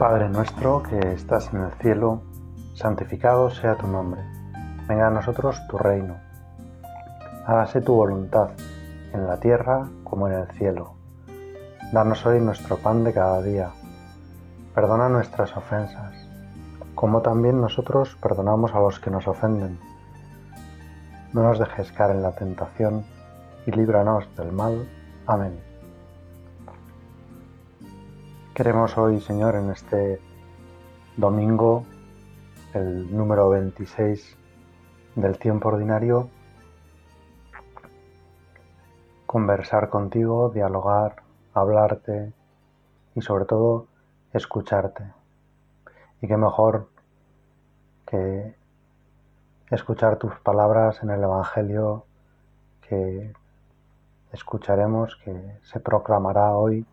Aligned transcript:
Padre 0.00 0.30
nuestro 0.30 0.82
que 0.82 1.12
estás 1.12 1.52
en 1.52 1.60
el 1.60 1.72
cielo, 1.72 2.22
santificado 2.72 3.50
sea 3.50 3.76
tu 3.76 3.86
nombre. 3.86 4.22
Venga 4.88 5.08
a 5.08 5.10
nosotros 5.10 5.60
tu 5.68 5.76
reino. 5.76 6.16
Hágase 7.44 7.82
tu 7.82 7.92
voluntad, 7.92 8.48
en 9.12 9.26
la 9.26 9.38
tierra 9.40 9.90
como 10.02 10.26
en 10.26 10.38
el 10.38 10.46
cielo. 10.52 10.94
Danos 11.92 12.24
hoy 12.24 12.40
nuestro 12.40 12.78
pan 12.78 13.04
de 13.04 13.12
cada 13.12 13.42
día. 13.42 13.72
Perdona 14.74 15.10
nuestras 15.10 15.54
ofensas, 15.54 16.14
como 16.94 17.20
también 17.20 17.60
nosotros 17.60 18.16
perdonamos 18.22 18.72
a 18.74 18.80
los 18.80 19.00
que 19.00 19.10
nos 19.10 19.28
ofenden. 19.28 19.78
No 21.34 21.42
nos 21.42 21.58
dejes 21.58 21.92
caer 21.92 22.12
en 22.12 22.22
la 22.22 22.32
tentación 22.32 23.04
y 23.66 23.72
líbranos 23.72 24.34
del 24.34 24.50
mal. 24.50 24.88
Amén. 25.26 25.69
Queremos 28.60 28.98
hoy, 28.98 29.22
Señor, 29.22 29.54
en 29.54 29.70
este 29.70 30.20
domingo, 31.16 31.86
el 32.74 33.16
número 33.16 33.48
26 33.48 34.36
del 35.14 35.38
tiempo 35.38 35.70
ordinario, 35.70 36.28
conversar 39.24 39.88
contigo, 39.88 40.50
dialogar, 40.50 41.22
hablarte 41.54 42.34
y 43.14 43.22
sobre 43.22 43.46
todo 43.46 43.86
escucharte. 44.34 45.04
Y 46.20 46.28
qué 46.28 46.36
mejor 46.36 46.90
que 48.04 48.54
escuchar 49.70 50.18
tus 50.18 50.38
palabras 50.40 51.02
en 51.02 51.08
el 51.08 51.22
Evangelio 51.22 52.04
que 52.86 53.32
escucharemos, 54.32 55.16
que 55.24 55.56
se 55.62 55.80
proclamará 55.80 56.54
hoy 56.54 56.84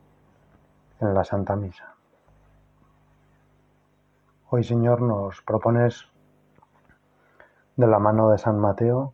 en 0.99 1.13
la 1.13 1.23
Santa 1.23 1.55
Misa. 1.55 1.95
Hoy, 4.49 4.63
Señor, 4.63 5.01
nos 5.01 5.41
propones 5.41 6.05
de 7.75 7.87
la 7.87 7.99
mano 7.99 8.29
de 8.29 8.37
San 8.37 8.59
Mateo 8.59 9.13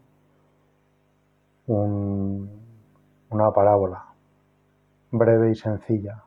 una 1.67 3.51
parábola 3.53 4.05
breve 5.11 5.51
y 5.51 5.55
sencilla. 5.55 6.23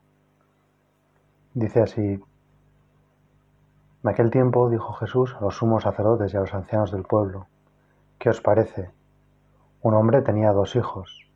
Dice 1.55 1.83
así, 1.83 2.23
en 4.03 4.09
aquel 4.09 4.31
tiempo 4.31 4.71
dijo 4.71 4.93
Jesús 4.95 5.35
a 5.35 5.41
los 5.41 5.57
sumos 5.57 5.83
sacerdotes 5.83 6.33
y 6.33 6.37
a 6.37 6.41
los 6.41 6.55
ancianos 6.55 6.93
del 6.93 7.03
pueblo, 7.03 7.47
¿qué 8.19 8.31
os 8.31 8.41
parece? 8.41 8.91
Un 9.83 9.95
hombre 9.95 10.23
tenía 10.23 10.53
dos 10.53 10.77
hijos. 10.77 11.29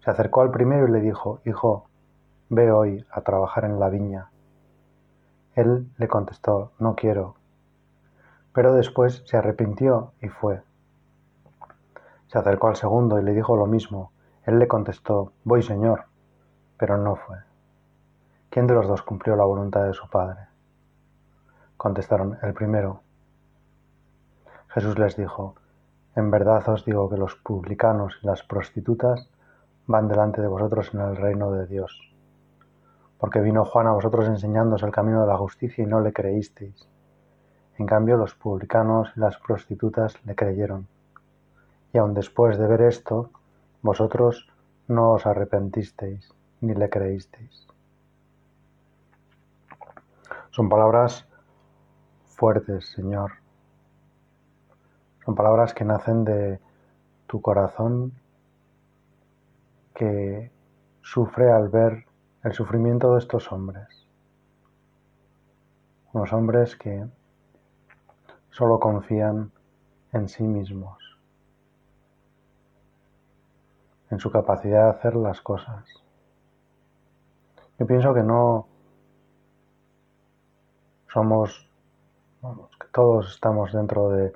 Se 0.00 0.10
acercó 0.10 0.42
al 0.42 0.50
primero 0.50 0.86
y 0.86 0.92
le 0.92 1.00
dijo, 1.00 1.40
Hijo, 1.44 1.88
Ve 2.50 2.72
hoy 2.72 3.04
a 3.10 3.20
trabajar 3.20 3.66
en 3.66 3.78
la 3.78 3.90
viña. 3.90 4.30
Él 5.54 5.90
le 5.98 6.08
contestó, 6.08 6.72
no 6.78 6.96
quiero. 6.96 7.34
Pero 8.54 8.72
después 8.72 9.22
se 9.26 9.36
arrepintió 9.36 10.12
y 10.22 10.28
fue. 10.28 10.62
Se 12.28 12.38
acercó 12.38 12.68
al 12.68 12.76
segundo 12.76 13.18
y 13.18 13.22
le 13.22 13.34
dijo 13.34 13.54
lo 13.54 13.66
mismo. 13.66 14.12
Él 14.44 14.58
le 14.58 14.66
contestó, 14.66 15.32
voy 15.44 15.62
señor, 15.62 16.04
pero 16.78 16.96
no 16.96 17.16
fue. 17.16 17.36
¿Quién 18.48 18.66
de 18.66 18.72
los 18.72 18.88
dos 18.88 19.02
cumplió 19.02 19.36
la 19.36 19.44
voluntad 19.44 19.84
de 19.84 19.92
su 19.92 20.08
padre? 20.08 20.40
Contestaron, 21.76 22.38
el 22.40 22.54
primero. 22.54 23.02
Jesús 24.68 24.98
les 24.98 25.16
dijo, 25.16 25.54
en 26.16 26.30
verdad 26.30 26.66
os 26.70 26.86
digo 26.86 27.10
que 27.10 27.18
los 27.18 27.34
publicanos 27.34 28.18
y 28.22 28.26
las 28.26 28.42
prostitutas 28.42 29.28
van 29.86 30.08
delante 30.08 30.40
de 30.40 30.48
vosotros 30.48 30.94
en 30.94 31.00
el 31.00 31.16
reino 31.16 31.52
de 31.52 31.66
Dios 31.66 32.07
porque 33.18 33.40
vino 33.40 33.64
Juan 33.64 33.86
a 33.88 33.92
vosotros 33.92 34.26
enseñándoos 34.28 34.82
el 34.82 34.92
camino 34.92 35.22
de 35.22 35.26
la 35.26 35.36
justicia 35.36 35.82
y 35.82 35.86
no 35.86 36.00
le 36.00 36.12
creísteis. 36.12 36.88
En 37.76 37.86
cambio, 37.86 38.16
los 38.16 38.34
publicanos 38.34 39.10
y 39.16 39.20
las 39.20 39.36
prostitutas 39.38 40.14
le 40.24 40.34
creyeron. 40.34 40.86
Y 41.92 41.98
aun 41.98 42.14
después 42.14 42.58
de 42.58 42.66
ver 42.66 42.82
esto, 42.82 43.30
vosotros 43.82 44.48
no 44.88 45.12
os 45.12 45.26
arrepentisteis 45.26 46.32
ni 46.60 46.74
le 46.74 46.90
creísteis. 46.90 47.66
Son 50.50 50.68
palabras 50.68 51.24
fuertes, 52.26 52.86
Señor. 52.90 53.32
Son 55.24 55.34
palabras 55.34 55.74
que 55.74 55.84
nacen 55.84 56.24
de 56.24 56.58
tu 57.26 57.40
corazón 57.40 58.12
que 59.94 60.50
sufre 61.02 61.50
al 61.50 61.68
ver 61.68 62.07
el 62.44 62.52
sufrimiento 62.52 63.12
de 63.12 63.18
estos 63.18 63.50
hombres. 63.52 64.06
Unos 66.12 66.32
hombres 66.32 66.76
que 66.76 67.06
solo 68.50 68.78
confían 68.78 69.52
en 70.12 70.28
sí 70.28 70.42
mismos, 70.42 70.98
en 74.10 74.18
su 74.18 74.30
capacidad 74.30 74.84
de 74.84 74.90
hacer 74.90 75.16
las 75.16 75.40
cosas. 75.40 75.84
Yo 77.78 77.86
pienso 77.86 78.14
que 78.14 78.22
no 78.22 78.66
somos, 81.12 81.68
que 82.42 82.86
todos 82.92 83.30
estamos 83.32 83.72
dentro 83.72 84.10
de, 84.10 84.32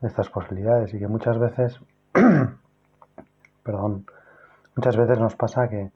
de 0.00 0.08
estas 0.08 0.28
posibilidades 0.28 0.92
y 0.94 0.98
que 0.98 1.08
muchas 1.08 1.38
veces, 1.38 1.80
perdón, 3.62 4.06
muchas 4.76 4.96
veces 4.96 5.18
nos 5.18 5.34
pasa 5.34 5.68
que 5.68 5.90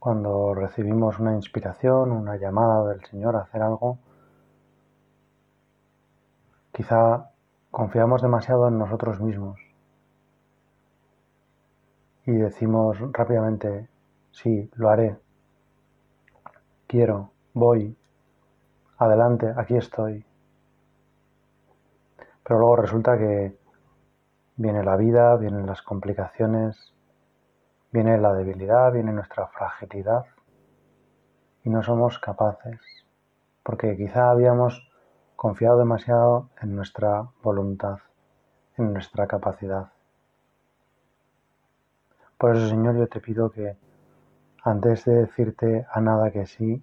cuando 0.00 0.54
recibimos 0.54 1.18
una 1.20 1.34
inspiración, 1.34 2.10
una 2.10 2.36
llamada 2.36 2.88
del 2.88 3.04
Señor 3.04 3.36
a 3.36 3.42
hacer 3.42 3.62
algo, 3.62 3.98
quizá 6.72 7.30
confiamos 7.70 8.22
demasiado 8.22 8.66
en 8.68 8.78
nosotros 8.78 9.20
mismos 9.20 9.60
y 12.24 12.32
decimos 12.32 12.98
rápidamente, 13.12 13.88
sí, 14.30 14.70
lo 14.74 14.88
haré, 14.88 15.18
quiero, 16.86 17.32
voy, 17.52 17.94
adelante, 18.96 19.52
aquí 19.54 19.76
estoy. 19.76 20.24
Pero 22.42 22.58
luego 22.58 22.76
resulta 22.76 23.18
que 23.18 23.54
viene 24.56 24.82
la 24.82 24.96
vida, 24.96 25.36
vienen 25.36 25.66
las 25.66 25.82
complicaciones, 25.82 26.94
Viene 27.92 28.18
la 28.18 28.32
debilidad, 28.32 28.92
viene 28.92 29.12
nuestra 29.12 29.48
fragilidad 29.48 30.24
y 31.64 31.70
no 31.70 31.82
somos 31.82 32.18
capaces, 32.20 32.80
porque 33.64 33.96
quizá 33.96 34.30
habíamos 34.30 34.88
confiado 35.34 35.78
demasiado 35.78 36.50
en 36.62 36.76
nuestra 36.76 37.26
voluntad, 37.42 37.98
en 38.76 38.92
nuestra 38.92 39.26
capacidad. 39.26 39.90
Por 42.38 42.56
eso, 42.56 42.68
Señor, 42.68 42.96
yo 42.96 43.08
te 43.08 43.20
pido 43.20 43.50
que 43.50 43.76
antes 44.62 45.04
de 45.04 45.14
decirte 45.14 45.86
a 45.90 46.00
nada 46.00 46.30
que 46.30 46.46
sí, 46.46 46.82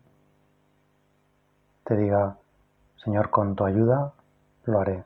te 1.85 1.95
diga, 1.95 2.37
Señor, 2.97 3.29
con 3.29 3.55
tu 3.55 3.63
ayuda 3.63 4.13
lo 4.65 4.81
haré. 4.81 5.05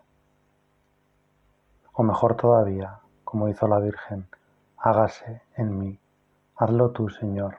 O 1.94 2.04
mejor 2.04 2.36
todavía, 2.36 3.00
como 3.24 3.50
hizo 3.50 3.68
la 3.68 3.80
Virgen, 3.80 4.28
hágase 4.82 5.44
en 5.56 5.78
mí. 5.78 6.00
Hazlo 6.56 6.90
tú, 6.92 7.10
Señor. 7.10 7.58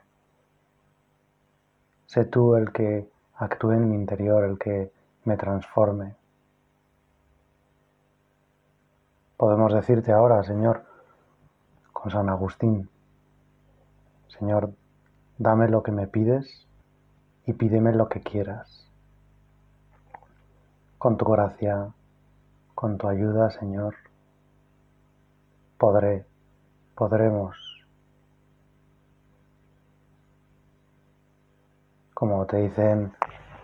Sé 2.06 2.24
tú 2.24 2.56
el 2.56 2.72
que 2.72 3.08
actúe 3.36 3.72
en 3.72 3.88
mi 3.88 3.94
interior, 3.94 4.44
el 4.44 4.58
que 4.58 4.92
me 5.24 5.36
transforme. 5.36 6.16
Podemos 9.36 9.72
decirte 9.72 10.12
ahora, 10.12 10.42
Señor, 10.42 10.84
con 11.92 12.10
San 12.10 12.28
Agustín, 12.28 12.88
Señor, 14.38 14.72
dame 15.38 15.68
lo 15.68 15.82
que 15.82 15.92
me 15.92 16.06
pides 16.06 16.66
y 17.46 17.52
pídeme 17.52 17.92
lo 17.92 18.08
que 18.08 18.20
quieras. 18.20 18.90
Con 20.98 21.16
tu 21.16 21.24
gracia, 21.24 21.92
con 22.74 22.98
tu 22.98 23.08
ayuda, 23.08 23.50
Señor, 23.50 23.94
podré 25.78 26.24
podremos, 27.02 27.56
como 32.14 32.46
te 32.46 32.58
dicen 32.58 33.12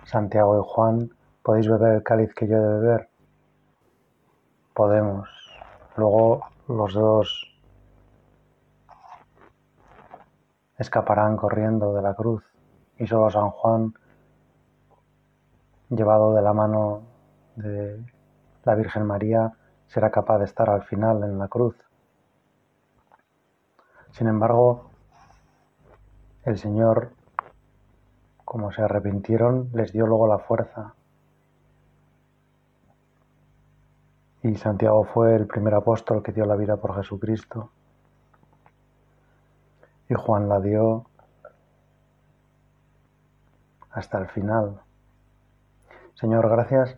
Santiago 0.03 0.59
y 0.59 0.65
Juan, 0.67 1.11
podéis 1.45 1.69
beber 1.69 1.93
el 1.93 2.03
cáliz 2.03 2.35
que 2.35 2.49
yo 2.49 2.57
he 2.57 2.61
de 2.61 2.81
beber. 2.81 3.09
Podemos. 4.75 5.29
Luego 5.97 6.47
los 6.67 6.93
dos 6.95 7.61
escaparán 10.77 11.37
corriendo 11.37 11.95
de 11.95 12.03
la 12.03 12.15
cruz 12.15 12.43
y 12.97 13.07
solo 13.07 13.31
San 13.31 13.51
Juan, 13.51 13.95
llevado 15.91 16.35
de 16.35 16.43
la 16.43 16.53
mano 16.53 17.03
de 17.55 18.05
la 18.65 18.75
Virgen 18.75 19.07
María, 19.07 19.53
será 19.87 20.11
capaz 20.11 20.39
de 20.39 20.47
estar 20.47 20.69
al 20.69 20.83
final 20.83 21.23
en 21.23 21.39
la 21.39 21.47
cruz. 21.47 21.88
Sin 24.13 24.27
embargo, 24.27 24.91
el 26.45 26.59
Señor 26.59 27.13
como 28.49 28.73
se 28.73 28.81
arrepintieron, 28.81 29.69
les 29.75 29.93
dio 29.93 30.07
luego 30.07 30.27
la 30.27 30.39
fuerza. 30.39 30.95
Y 34.43 34.55
Santiago 34.55 35.05
fue 35.05 35.37
el 35.37 35.47
primer 35.47 35.75
apóstol 35.75 36.23
que 36.23 36.33
dio 36.33 36.47
la 36.47 36.57
vida 36.57 36.79
por 36.79 36.97
Jesucristo. 36.97 37.69
Y 40.09 40.15
Juan 40.15 40.49
la 40.49 40.61
dio 40.61 41.05
hasta 43.91 44.17
el 44.17 44.29
final. 44.29 44.81
Señor, 46.15 46.49
gracias 46.49 46.97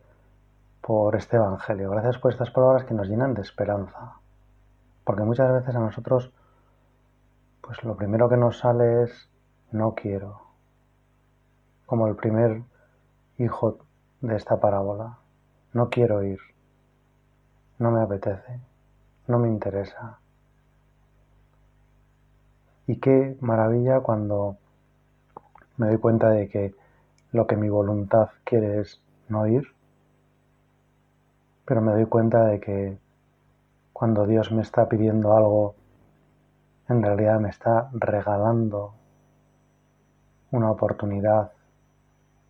por 0.80 1.16
este 1.16 1.34
Evangelio, 1.34 1.90
gracias 1.90 2.18
por 2.18 2.30
estas 2.30 2.52
palabras 2.52 2.84
que 2.84 2.94
nos 2.94 3.08
llenan 3.08 3.34
de 3.34 3.42
esperanza. 3.42 4.20
Porque 5.02 5.24
muchas 5.24 5.52
veces 5.52 5.74
a 5.74 5.80
nosotros, 5.80 6.32
pues 7.60 7.82
lo 7.84 7.96
primero 7.96 8.28
que 8.28 8.36
nos 8.36 8.58
sale 8.58 9.04
es 9.04 9.28
no 9.72 9.94
quiero. 9.94 10.40
Como 11.86 12.06
el 12.06 12.16
primer 12.16 12.62
hijo 13.38 13.78
de 14.20 14.36
esta 14.36 14.60
parábola. 14.60 15.18
No 15.72 15.88
quiero 15.88 16.22
ir. 16.22 16.38
No 17.78 17.90
me 17.90 18.02
apetece. 18.02 18.60
No 19.26 19.38
me 19.38 19.48
interesa. 19.48 20.18
Y 22.86 22.96
qué 22.96 23.36
maravilla 23.40 24.00
cuando 24.00 24.56
me 25.76 25.86
doy 25.86 25.98
cuenta 25.98 26.30
de 26.30 26.48
que 26.48 26.74
lo 27.32 27.46
que 27.46 27.56
mi 27.56 27.68
voluntad 27.68 28.30
quiere 28.44 28.80
es 28.80 29.00
no 29.28 29.46
ir, 29.46 29.68
pero 31.64 31.80
me 31.80 31.92
doy 31.92 32.06
cuenta 32.06 32.44
de 32.46 32.58
que 32.58 32.98
cuando 33.92 34.26
Dios 34.26 34.50
me 34.50 34.62
está 34.62 34.88
pidiendo 34.88 35.36
algo, 35.36 35.76
en 36.90 37.04
realidad 37.04 37.38
me 37.38 37.50
está 37.50 37.88
regalando 37.92 38.94
una 40.50 40.72
oportunidad 40.72 41.52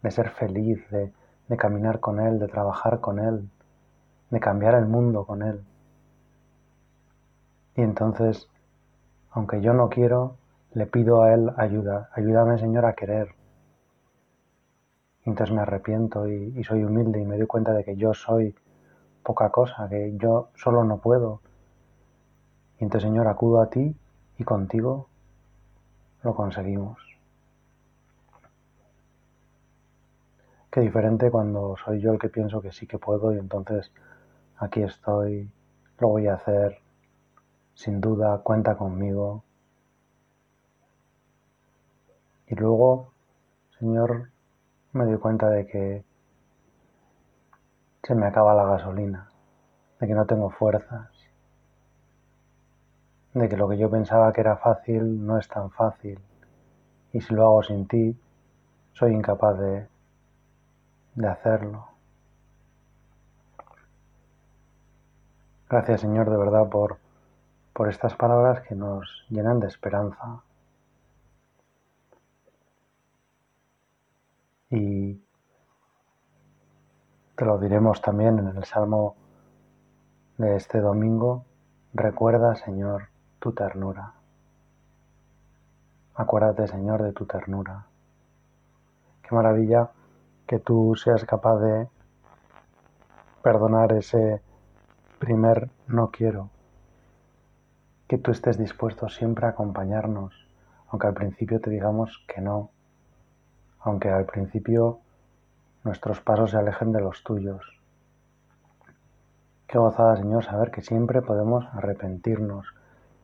de 0.03 0.11
ser 0.11 0.31
feliz, 0.31 0.83
de, 0.91 1.13
caminar 1.59 2.01
con 2.01 2.21
Él, 2.21 2.39
de 2.39 2.49
trabajar 2.49 3.01
con 3.01 3.19
Él, 3.19 3.51
de 4.31 4.41
cambiar 4.41 4.77
el 4.77 4.87
mundo 4.87 5.27
con 5.27 5.43
Él. 5.43 5.63
Y 7.77 7.83
entonces, 7.83 8.49
aunque 9.31 9.61
yo 9.61 9.75
no 9.75 9.91
quiero, 9.91 10.37
le 10.73 10.87
pido 10.87 11.23
a 11.23 11.35
Él 11.35 11.51
ayuda. 11.59 12.09
Ayúdame, 12.15 12.57
Señor, 12.59 12.87
a 12.87 12.95
querer. 12.95 13.35
Y 15.27 15.31
entonces 15.31 15.55
me 15.55 15.61
arrepiento 15.61 16.27
y, 16.29 16.65
soy 16.65 16.83
humilde 16.83 17.21
y 17.21 17.27
me 17.27 17.37
doy 17.37 17.47
cuenta 17.47 17.75
de 17.75 17.85
que 17.85 17.97
yo 17.97 18.15
soy 18.15 18.55
poca 19.23 19.51
cosa, 19.51 19.87
que 19.91 20.17
yo 20.17 20.49
solo 20.55 20.83
no 20.85 20.97
puedo. 20.97 21.43
Y 22.79 22.85
entonces, 22.85 23.07
Señor, 23.07 23.27
acudo 23.29 23.61
a 23.61 23.69
ti 23.69 23.95
y 24.41 24.45
contigo 24.45 25.07
lo 26.23 26.35
conseguimos. 26.35 26.99
Qué 30.71 30.81
diferente 30.81 31.31
cuando 31.31 31.77
soy 31.85 32.01
yo 32.01 32.13
el 32.13 32.19
que 32.19 32.31
pienso 32.31 32.63
que 32.63 32.73
sí 32.73 32.87
que 32.87 32.99
puedo 32.99 33.35
y 33.35 33.39
entonces 33.39 33.93
aquí 34.57 34.83
estoy, 34.83 35.51
lo 35.99 36.09
voy 36.09 36.29
a 36.29 36.35
hacer, 36.35 36.79
sin 37.75 38.01
duda, 38.01 38.39
cuenta 38.39 38.77
conmigo. 38.77 39.45
Y 42.47 42.55
luego, 42.55 43.13
Señor, 43.79 44.31
me 44.93 45.05
doy 45.05 45.19
cuenta 45.19 45.51
de 45.51 45.67
que 45.67 46.05
se 48.03 48.15
me 48.15 48.27
acaba 48.27 48.55
la 48.55 48.65
gasolina, 48.65 49.29
de 50.01 50.07
que 50.07 50.15
no 50.15 50.25
tengo 50.25 50.49
fuerzas, 50.49 51.11
de 53.35 53.49
que 53.49 53.57
lo 53.57 53.69
que 53.69 53.79
yo 53.79 53.91
pensaba 53.91 54.33
que 54.33 54.41
era 54.41 54.57
fácil 54.57 55.25
no 55.25 55.39
es 55.39 55.49
tan 55.49 55.71
fácil 55.71 56.19
y 57.13 57.21
si 57.21 57.35
lo 57.35 57.47
hago 57.47 57.63
sin 57.63 57.87
ti 57.87 58.19
soy 58.93 59.15
incapaz 59.15 59.59
de, 59.59 59.89
de 61.15 61.29
hacerlo. 61.29 61.87
Gracias 65.69 66.01
Señor 66.01 66.29
de 66.29 66.37
verdad 66.37 66.69
por, 66.69 66.99
por 67.73 67.89
estas 67.89 68.15
palabras 68.15 68.61
que 68.63 68.75
nos 68.75 69.25
llenan 69.29 69.61
de 69.61 69.69
esperanza. 69.69 70.43
Y 74.71 75.21
te 77.37 77.45
lo 77.45 77.59
diremos 77.59 78.03
también 78.03 78.39
en 78.39 78.49
el 78.49 78.65
Salmo 78.65 79.17
de 80.37 80.57
este 80.57 80.81
domingo. 80.81 81.45
Recuerda, 81.93 82.55
Señor, 82.55 83.09
tu 83.41 83.53
ternura. 83.53 84.13
Acuérdate, 86.15 86.69
Señor, 86.69 87.03
de 87.03 87.13
tu 87.13 87.27
ternura. 87.27 87.87
Qué 89.23 89.35
maravilla 89.35 89.91
que 90.47 90.59
tú 90.59 90.95
seas 90.95 91.25
capaz 91.25 91.59
de 91.59 91.89
perdonar 93.43 93.93
ese 93.93 94.41
primer 95.19 95.71
no 95.89 96.11
quiero. 96.11 96.51
Que 98.07 98.19
tú 98.19 98.31
estés 98.31 98.59
dispuesto 98.59 99.09
siempre 99.09 99.47
a 99.47 99.51
acompañarnos, 99.51 100.35
aunque 100.89 101.09
al 101.09 101.15
principio 101.15 101.61
te 101.61 101.71
digamos 101.71 102.25
que 102.29 102.41
no 102.41 102.71
aunque 103.81 104.11
al 104.11 104.27
principio 104.27 105.01
nuestros 105.85 106.21
pasos 106.21 106.51
se 106.51 106.59
alejen 106.59 106.93
de 106.93 107.01
los 107.01 107.23
tuyos. 107.25 107.81
Qué 109.67 109.79
gozada, 109.79 110.17
Señor, 110.17 110.45
saber 110.45 110.71
que 110.71 110.83
siempre 110.83 111.23
podemos 111.23 111.65
arrepentirnos, 111.73 112.75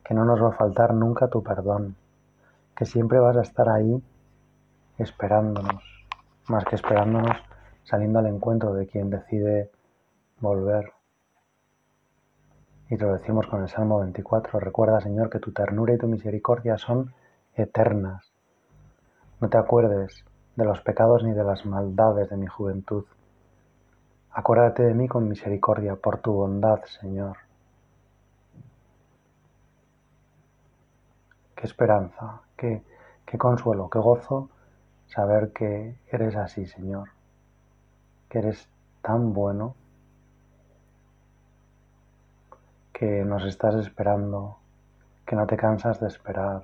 que 0.07 0.13
no 0.13 0.23
nos 0.23 0.41
va 0.41 0.49
a 0.49 0.57
faltar 0.57 0.93
nunca 0.93 1.27
tu 1.27 1.43
perdón, 1.43 1.97
que 2.75 2.85
siempre 2.85 3.19
vas 3.19 3.35
a 3.35 3.41
estar 3.41 3.67
ahí 3.67 4.01
esperándonos, 4.97 5.83
más 6.47 6.63
que 6.63 6.75
esperándonos, 6.75 7.35
saliendo 7.83 8.19
al 8.19 8.27
encuentro 8.27 8.73
de 8.73 8.87
quien 8.87 9.09
decide 9.09 9.69
volver. 10.39 10.93
Y 12.89 12.95
lo 12.95 13.11
decimos 13.11 13.47
con 13.47 13.61
el 13.63 13.67
Salmo 13.67 13.99
24, 13.99 14.61
recuerda, 14.61 15.01
Señor, 15.01 15.29
que 15.29 15.39
tu 15.39 15.51
ternura 15.51 15.93
y 15.93 15.97
tu 15.97 16.07
misericordia 16.07 16.77
son 16.77 17.13
eternas. 17.53 18.31
No 19.41 19.49
te 19.49 19.57
acuerdes 19.57 20.23
de 20.55 20.63
los 20.63 20.79
pecados 20.81 21.23
ni 21.23 21.33
de 21.33 21.43
las 21.43 21.65
maldades 21.65 22.29
de 22.29 22.37
mi 22.37 22.47
juventud. 22.47 23.03
Acuérdate 24.31 24.83
de 24.83 24.93
mí 24.93 25.09
con 25.09 25.27
misericordia 25.27 25.97
por 25.97 26.19
tu 26.19 26.31
bondad, 26.31 26.81
Señor. 26.85 27.46
Qué 31.57 31.65
esperanza, 31.65 32.41
qué, 32.55 32.83
consuelo, 33.35 33.89
qué 33.89 33.97
gozo 33.97 34.47
saber 35.07 35.53
que 35.53 35.95
eres 36.11 36.35
así, 36.35 36.67
Señor, 36.67 37.09
que 38.29 38.37
eres 38.37 38.69
tan 39.01 39.33
bueno, 39.33 39.73
que 42.93 43.25
nos 43.25 43.43
estás 43.45 43.73
esperando, 43.73 44.59
que 45.25 45.35
no 45.35 45.47
te 45.47 45.57
cansas 45.57 45.99
de 45.99 46.05
esperar, 46.05 46.61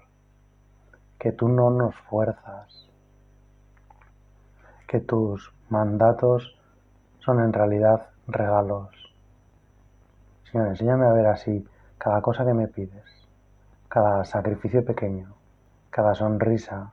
que 1.17 1.31
tú 1.31 1.50
no 1.50 1.71
nos 1.71 1.95
fuerzas, 1.95 2.88
que 4.88 5.00
tus 5.00 5.51
mandatos 5.69 6.55
son 7.17 7.39
en 7.39 7.51
realidad 7.51 8.09
regalos. 8.27 8.89
Señor, 10.51 10.67
enséñame 10.67 11.07
a 11.07 11.13
ver 11.13 11.25
así 11.25 11.67
cada 11.97 12.21
cosa 12.21 12.45
que 12.45 12.53
me 12.53 12.67
pides, 12.67 13.12
cada 13.93 14.25
sacrificio 14.25 14.83
pequeño, 14.83 15.35
cada 15.91 16.15
sonrisa 16.15 16.91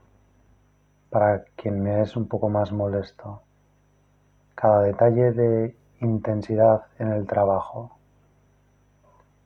para 1.09 1.45
quien 1.57 1.83
me 1.83 2.03
es 2.03 2.15
un 2.15 2.29
poco 2.29 2.51
más 2.51 2.73
molesto, 2.73 3.41
cada 4.55 4.83
detalle 4.83 5.33
de 5.33 5.75
intensidad 6.01 6.83
en 6.99 7.09
el 7.09 7.27
trabajo, 7.27 7.97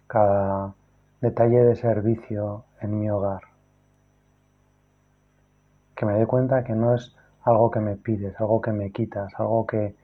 cada 0.09 0.75
detalle 1.21 1.63
de 1.63 1.77
servicio 1.77 2.65
en 2.81 2.99
mi 2.99 3.09
hogar. 3.09 3.43
Que 5.95 6.07
me 6.07 6.15
dé 6.15 6.27
cuenta 6.27 6.65
que 6.65 6.73
no 6.73 6.93
es 6.93 7.15
algo 7.45 7.71
que 7.71 7.79
me 7.79 7.95
pides, 7.95 8.35
algo 8.41 8.61
que 8.61 8.73
me 8.73 8.91
quitas, 8.91 9.33
algo 9.39 9.65
que 9.65 9.95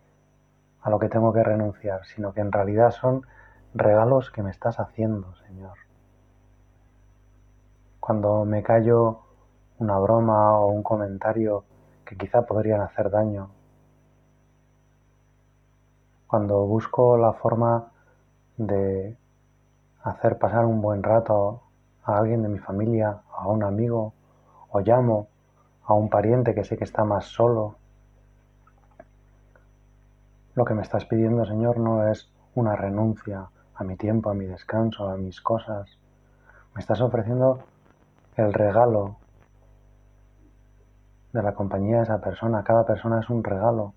a 0.83 0.88
lo 0.88 1.00
que 1.00 1.09
tengo 1.09 1.33
que 1.33 1.42
renunciar, 1.42 2.07
sino 2.07 2.33
que 2.33 2.42
en 2.42 2.52
realidad 2.52 2.92
son 2.92 3.26
regalos 3.75 4.30
que 4.30 4.45
me 4.45 4.52
estás 4.52 4.78
haciendo, 4.78 5.35
Señor. 5.49 5.90
Cuando 8.00 8.45
me 8.45 8.62
callo 8.62 9.21
una 9.78 9.99
broma 9.99 10.59
o 10.59 10.66
un 10.66 10.83
comentario 10.83 11.64
que 12.04 12.16
quizá 12.16 12.42
podrían 12.42 12.80
hacer 12.80 13.11
daño, 13.11 13.50
cuando 16.26 16.64
busco 16.64 17.16
la 17.19 17.35
forma 17.35 17.92
de 18.57 19.16
hacer 20.02 20.38
pasar 20.38 20.64
un 20.64 20.80
buen 20.80 21.02
rato 21.02 21.62
a 22.04 22.16
alguien 22.16 22.42
de 22.42 22.49
mi 22.49 22.59
familia, 22.59 23.21
a 23.33 23.47
un 23.47 23.62
amigo, 23.62 24.14
o 24.71 24.80
llamo 24.80 25.28
a 25.85 25.95
un 25.95 26.09
pariente 26.09 26.54
que 26.54 26.64
sé 26.64 26.76
que 26.76 26.85
está 26.85 27.04
más 27.04 27.26
solo. 27.26 27.76
Lo 30.54 30.64
que 30.64 30.75
me 30.75 30.83
estás 30.83 31.04
pidiendo, 31.04 31.45
Señor, 31.45 31.78
no 31.78 32.09
es 32.09 32.30
una 32.54 32.76
renuncia 32.76 33.50
a 33.75 33.85
mi 33.85 33.97
tiempo, 33.97 34.30
a 34.30 34.35
mi 34.35 34.47
descanso, 34.47 35.09
a 35.09 35.16
mis 35.16 35.40
cosas. 35.40 35.99
Me 36.75 36.80
estás 36.80 37.00
ofreciendo 37.00 37.61
el 38.37 38.53
regalo 38.53 39.17
de 41.33 41.43
la 41.43 41.55
compañía 41.55 41.99
de 41.99 42.03
esa 42.05 42.21
persona. 42.21 42.63
Cada 42.65 42.85
persona 42.85 43.21
es 43.21 43.31
un 43.31 43.43
regalo. 43.43 43.95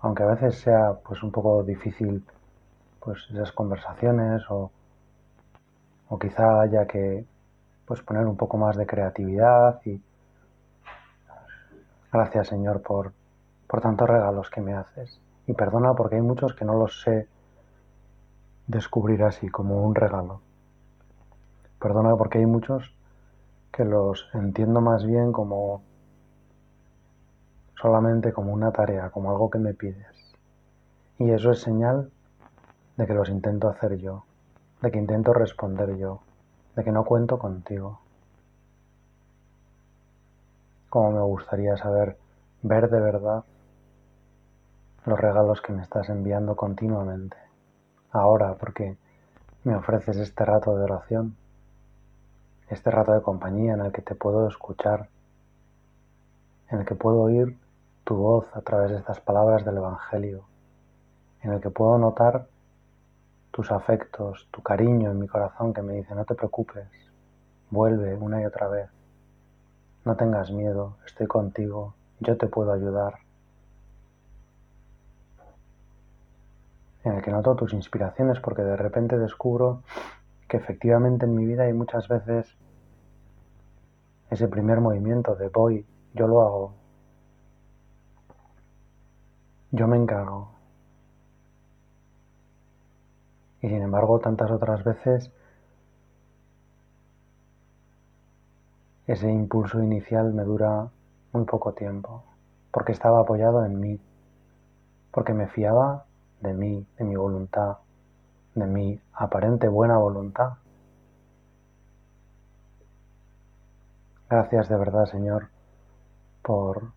Aunque 0.00 0.22
a 0.22 0.26
veces 0.26 0.58
sea 0.58 0.94
pues 1.04 1.22
un 1.22 1.30
poco 1.30 1.62
difícil 1.62 2.24
pues 3.00 3.28
esas 3.30 3.52
conversaciones 3.52 4.42
o, 4.50 4.70
o 6.08 6.18
quizá 6.18 6.60
haya 6.60 6.86
que 6.86 7.24
pues 7.86 8.00
poner 8.02 8.26
un 8.26 8.36
poco 8.36 8.56
más 8.56 8.76
de 8.76 8.86
creatividad 8.86 9.80
y 9.84 10.00
gracias 12.12 12.48
Señor 12.48 12.82
por, 12.82 13.12
por 13.66 13.80
tantos 13.80 14.08
regalos 14.08 14.50
que 14.50 14.60
me 14.60 14.74
haces. 14.74 15.20
Y 15.46 15.54
perdona 15.54 15.94
porque 15.94 16.16
hay 16.16 16.22
muchos 16.22 16.54
que 16.54 16.64
no 16.64 16.74
los 16.74 17.02
sé 17.02 17.28
descubrir 18.66 19.22
así 19.24 19.48
como 19.48 19.82
un 19.82 19.94
regalo. 19.94 20.40
Perdona 21.82 22.14
porque 22.14 22.38
hay 22.38 22.46
muchos 22.46 22.94
que 23.72 23.84
los 23.84 24.28
entiendo 24.34 24.80
más 24.80 25.04
bien 25.04 25.32
como 25.32 25.82
solamente 27.74 28.32
como 28.32 28.52
una 28.52 28.70
tarea, 28.70 29.10
como 29.10 29.32
algo 29.32 29.50
que 29.50 29.58
me 29.58 29.74
pides. 29.74 30.36
Y 31.18 31.30
eso 31.32 31.50
es 31.50 31.60
señal 31.60 32.12
de 32.96 33.04
que 33.04 33.14
los 33.14 33.28
intento 33.28 33.68
hacer 33.68 33.96
yo, 33.96 34.22
de 34.80 34.92
que 34.92 34.98
intento 35.00 35.32
responder 35.32 35.96
yo, 35.96 36.20
de 36.76 36.84
que 36.84 36.92
no 36.92 37.04
cuento 37.04 37.40
contigo. 37.40 37.98
Como 40.88 41.10
me 41.10 41.22
gustaría 41.22 41.76
saber 41.76 42.16
ver 42.62 42.90
de 42.90 43.00
verdad 43.00 43.42
los 45.04 45.18
regalos 45.18 45.60
que 45.60 45.72
me 45.72 45.82
estás 45.82 46.08
enviando 46.10 46.54
continuamente. 46.54 47.38
Ahora, 48.12 48.54
porque 48.54 48.96
me 49.64 49.74
ofreces 49.74 50.18
este 50.18 50.44
rato 50.44 50.76
de 50.76 50.84
oración 50.84 51.41
este 52.72 52.90
rato 52.90 53.12
de 53.12 53.20
compañía 53.20 53.74
en 53.74 53.80
el 53.82 53.92
que 53.92 54.00
te 54.00 54.14
puedo 54.14 54.48
escuchar, 54.48 55.08
en 56.70 56.80
el 56.80 56.86
que 56.86 56.94
puedo 56.94 57.20
oír 57.20 57.58
tu 58.04 58.16
voz 58.16 58.46
a 58.54 58.62
través 58.62 58.90
de 58.90 58.96
estas 58.96 59.20
palabras 59.20 59.64
del 59.64 59.76
Evangelio, 59.76 60.44
en 61.42 61.52
el 61.52 61.60
que 61.60 61.68
puedo 61.68 61.98
notar 61.98 62.46
tus 63.50 63.70
afectos, 63.70 64.48
tu 64.50 64.62
cariño 64.62 65.10
en 65.10 65.18
mi 65.18 65.28
corazón 65.28 65.74
que 65.74 65.82
me 65.82 65.92
dice, 65.92 66.14
no 66.14 66.24
te 66.24 66.34
preocupes, 66.34 66.88
vuelve 67.70 68.14
una 68.14 68.40
y 68.40 68.46
otra 68.46 68.68
vez, 68.68 68.88
no 70.06 70.16
tengas 70.16 70.50
miedo, 70.50 70.96
estoy 71.04 71.26
contigo, 71.26 71.94
yo 72.20 72.38
te 72.38 72.46
puedo 72.46 72.72
ayudar. 72.72 73.18
En 77.04 77.12
el 77.12 77.22
que 77.22 77.32
noto 77.32 77.54
tus 77.54 77.74
inspiraciones 77.74 78.40
porque 78.40 78.62
de 78.62 78.76
repente 78.76 79.18
descubro 79.18 79.82
que 80.48 80.56
efectivamente 80.56 81.26
en 81.26 81.34
mi 81.34 81.44
vida 81.44 81.64
hay 81.64 81.74
muchas 81.74 82.08
veces 82.08 82.56
ese 84.32 84.48
primer 84.48 84.80
movimiento 84.80 85.34
de 85.34 85.48
voy, 85.48 85.84
yo 86.14 86.26
lo 86.26 86.40
hago, 86.40 86.72
yo 89.70 89.86
me 89.86 89.98
encargo. 89.98 90.48
Y 93.60 93.68
sin 93.68 93.82
embargo, 93.82 94.20
tantas 94.20 94.50
otras 94.50 94.82
veces 94.84 95.30
ese 99.06 99.30
impulso 99.30 99.82
inicial 99.82 100.32
me 100.32 100.44
dura 100.44 100.88
muy 101.34 101.44
poco 101.44 101.72
tiempo, 101.74 102.24
porque 102.70 102.92
estaba 102.92 103.20
apoyado 103.20 103.66
en 103.66 103.80
mí, 103.80 104.00
porque 105.10 105.34
me 105.34 105.46
fiaba 105.46 106.06
de 106.40 106.54
mí, 106.54 106.86
de 106.96 107.04
mi 107.04 107.16
voluntad, 107.16 107.76
de 108.54 108.66
mi 108.66 108.98
aparente 109.12 109.68
buena 109.68 109.98
voluntad. 109.98 110.54
Gracias 114.32 114.70
de 114.70 114.78
verdad, 114.78 115.04
Señor, 115.04 115.50
por 116.40 116.94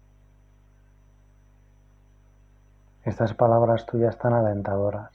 estas 3.03 3.33
palabras 3.33 3.85
tuyas 3.85 4.17
tan 4.17 4.31
alentadoras. 4.31 5.11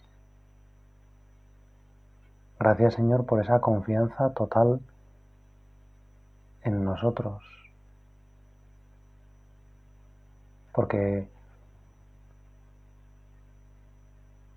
Gracias, 2.58 2.92
Señor, 2.92 3.24
por 3.24 3.40
esa 3.40 3.60
confianza 3.60 4.34
total 4.34 4.80
en 6.62 6.84
nosotros. 6.84 7.42
Porque 10.74 11.26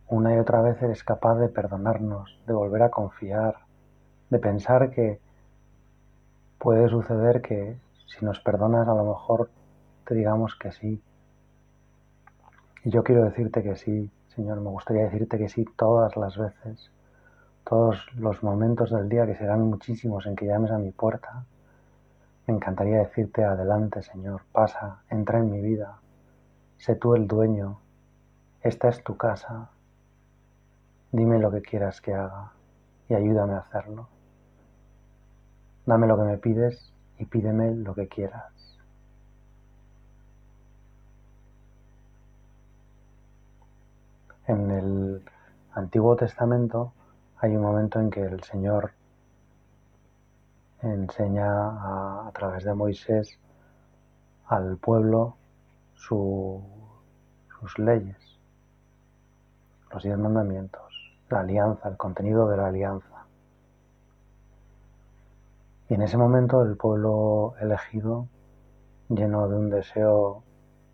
una 0.10 0.36
y 0.36 0.38
otra 0.38 0.62
vez 0.62 0.82
eres 0.82 1.01
capaz 1.05 1.36
de 1.36 1.48
perdonarnos, 1.48 2.38
de 2.46 2.51
volver 2.51 2.84
a 2.84 2.91
confiar, 2.91 3.60
de 4.29 4.39
pensar 4.39 4.91
que 4.91 5.22
puede 6.63 6.88
suceder 6.88 7.41
que 7.41 7.77
si 8.08 8.25
nos 8.25 8.39
perdonas 8.39 8.88
a 8.88 8.96
lo 8.96 9.03
mejor 9.03 9.50
te 10.08 10.15
digamos 10.15 10.55
que 10.55 10.72
sí. 10.72 11.03
Y 12.86 12.89
yo 12.89 13.03
quiero 13.03 13.25
decirte 13.25 13.62
que 13.62 13.75
sí, 13.75 14.10
Señor, 14.29 14.62
me 14.62 14.70
gustaría 14.70 15.03
decirte 15.03 15.38
que 15.38 15.50
sí 15.50 15.65
todas 15.75 16.15
las 16.15 16.38
veces, 16.38 16.89
todos 17.65 17.98
los 18.15 18.41
momentos 18.43 18.91
del 18.91 19.10
día, 19.10 19.25
que 19.25 19.36
serán 19.36 19.62
muchísimos 19.62 20.25
en 20.25 20.38
que 20.38 20.46
llames 20.46 20.72
a 20.72 20.77
mi 20.77 20.91
puerta. 20.91 21.43
Me 22.48 22.55
encantaría 22.55 23.00
decirte 23.00 23.43
adelante, 23.43 24.01
Señor, 24.01 24.43
pasa, 24.53 25.03
entra 25.10 25.39
en 25.39 25.51
mi 25.51 25.60
vida, 25.60 26.00
sé 26.77 26.96
tú 26.96 27.13
el 27.13 27.27
dueño, 27.27 27.79
esta 28.62 28.88
es 28.88 29.03
tu 29.03 29.17
casa, 29.17 29.70
Dime 31.13 31.38
lo 31.38 31.51
que 31.51 31.62
quieras 31.62 32.01
que 32.01 32.12
haga 32.12 32.53
y 33.08 33.13
ayúdame 33.13 33.53
a 33.53 33.60
hacerlo. 33.60 34.08
Dame 35.86 36.08
lo 36.08 36.18
que 36.18 36.24
me 36.24 36.38
pides 36.38 36.92
y 37.20 37.25
pídeme 37.25 37.75
lo 37.75 37.94
que 37.94 38.08
quieras. 38.08 38.52
En 44.48 44.72
el 44.72 45.24
Antiguo 45.74 46.16
Testamento 46.16 46.94
hay 47.38 47.56
un 47.56 47.62
momento 47.62 48.00
en 48.00 48.10
que 48.10 48.22
el 48.22 48.44
Señor 48.44 48.92
enseña 50.82 52.28
a, 52.28 52.32
través 52.34 52.66
de 52.66 52.74
Moisés 52.74 53.40
al 54.48 54.78
pueblo 54.78 55.38
sus 55.96 56.60
leyes, 57.78 58.18
los 59.92 60.04
diez 60.04 60.18
mandamientos 60.18 60.84
la 61.34 61.40
alianza, 61.42 61.90
el 61.90 61.98
contenido 61.98 62.48
de 62.48 62.58
la 62.58 62.68
alianza. 62.68 63.12
Y 65.94 65.96
en 65.96 66.02
ese 66.02 66.18
momento 66.18 66.64
el 66.64 66.76
pueblo 66.76 67.54
elegido, 67.62 68.28
lleno 69.10 69.48
de 69.48 69.58
un 69.58 69.70
deseo 69.70 70.42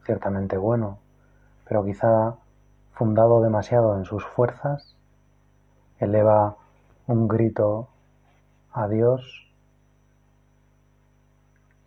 ciertamente 0.03 0.57
bueno, 0.57 0.99
pero 1.63 1.85
quizá 1.85 2.35
fundado 2.91 3.41
demasiado 3.41 3.95
en 3.95 4.03
sus 4.03 4.25
fuerzas, 4.25 4.97
eleva 5.99 6.57
un 7.07 7.29
grito 7.29 7.87
a 8.73 8.89
Dios 8.89 9.49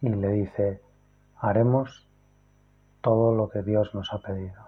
y 0.01 0.09
le 0.09 0.29
dice, 0.29 0.81
haremos 1.37 2.09
todo 3.03 3.35
lo 3.35 3.51
que 3.51 3.63
Dios 3.63 3.95
nos 3.95 4.11
ha 4.15 4.21
pedido. 4.23 4.65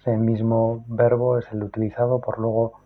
Ese 0.00 0.14
mismo 0.18 0.84
verbo 0.88 1.38
es 1.38 1.50
el 1.52 1.62
utilizado 1.62 2.20
por 2.20 2.38
luego, 2.38 2.80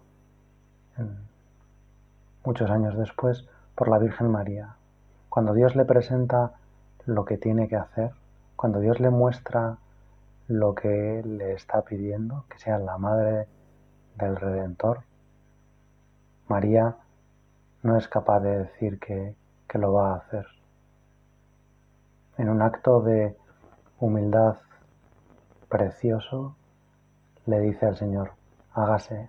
muchos 2.44 2.70
años 2.70 2.96
después, 2.96 3.46
por 3.74 3.88
la 3.88 3.98
Virgen 3.98 4.30
María. 4.30 4.76
Cuando 5.28 5.54
Dios 5.54 5.74
le 5.76 5.84
presenta 5.84 6.52
lo 7.06 7.24
que 7.24 7.38
tiene 7.38 7.68
que 7.68 7.76
hacer, 7.76 8.12
cuando 8.56 8.80
Dios 8.80 9.00
le 9.00 9.10
muestra 9.10 9.78
lo 10.46 10.74
que 10.74 11.22
le 11.24 11.52
está 11.52 11.82
pidiendo, 11.82 12.44
que 12.48 12.58
sea 12.58 12.78
la 12.78 12.98
madre 12.98 13.48
del 14.16 14.36
Redentor, 14.36 15.02
María 16.48 16.96
no 17.82 17.96
es 17.96 18.08
capaz 18.08 18.40
de 18.40 18.58
decir 18.58 18.98
que, 18.98 19.34
que 19.68 19.78
lo 19.78 19.92
va 19.92 20.12
a 20.12 20.16
hacer. 20.16 20.46
En 22.36 22.48
un 22.48 22.62
acto 22.62 23.00
de 23.00 23.36
humildad 24.00 24.56
precioso, 25.68 26.56
le 27.46 27.60
dice 27.60 27.86
al 27.86 27.96
Señor, 27.96 28.32
hágase, 28.72 29.28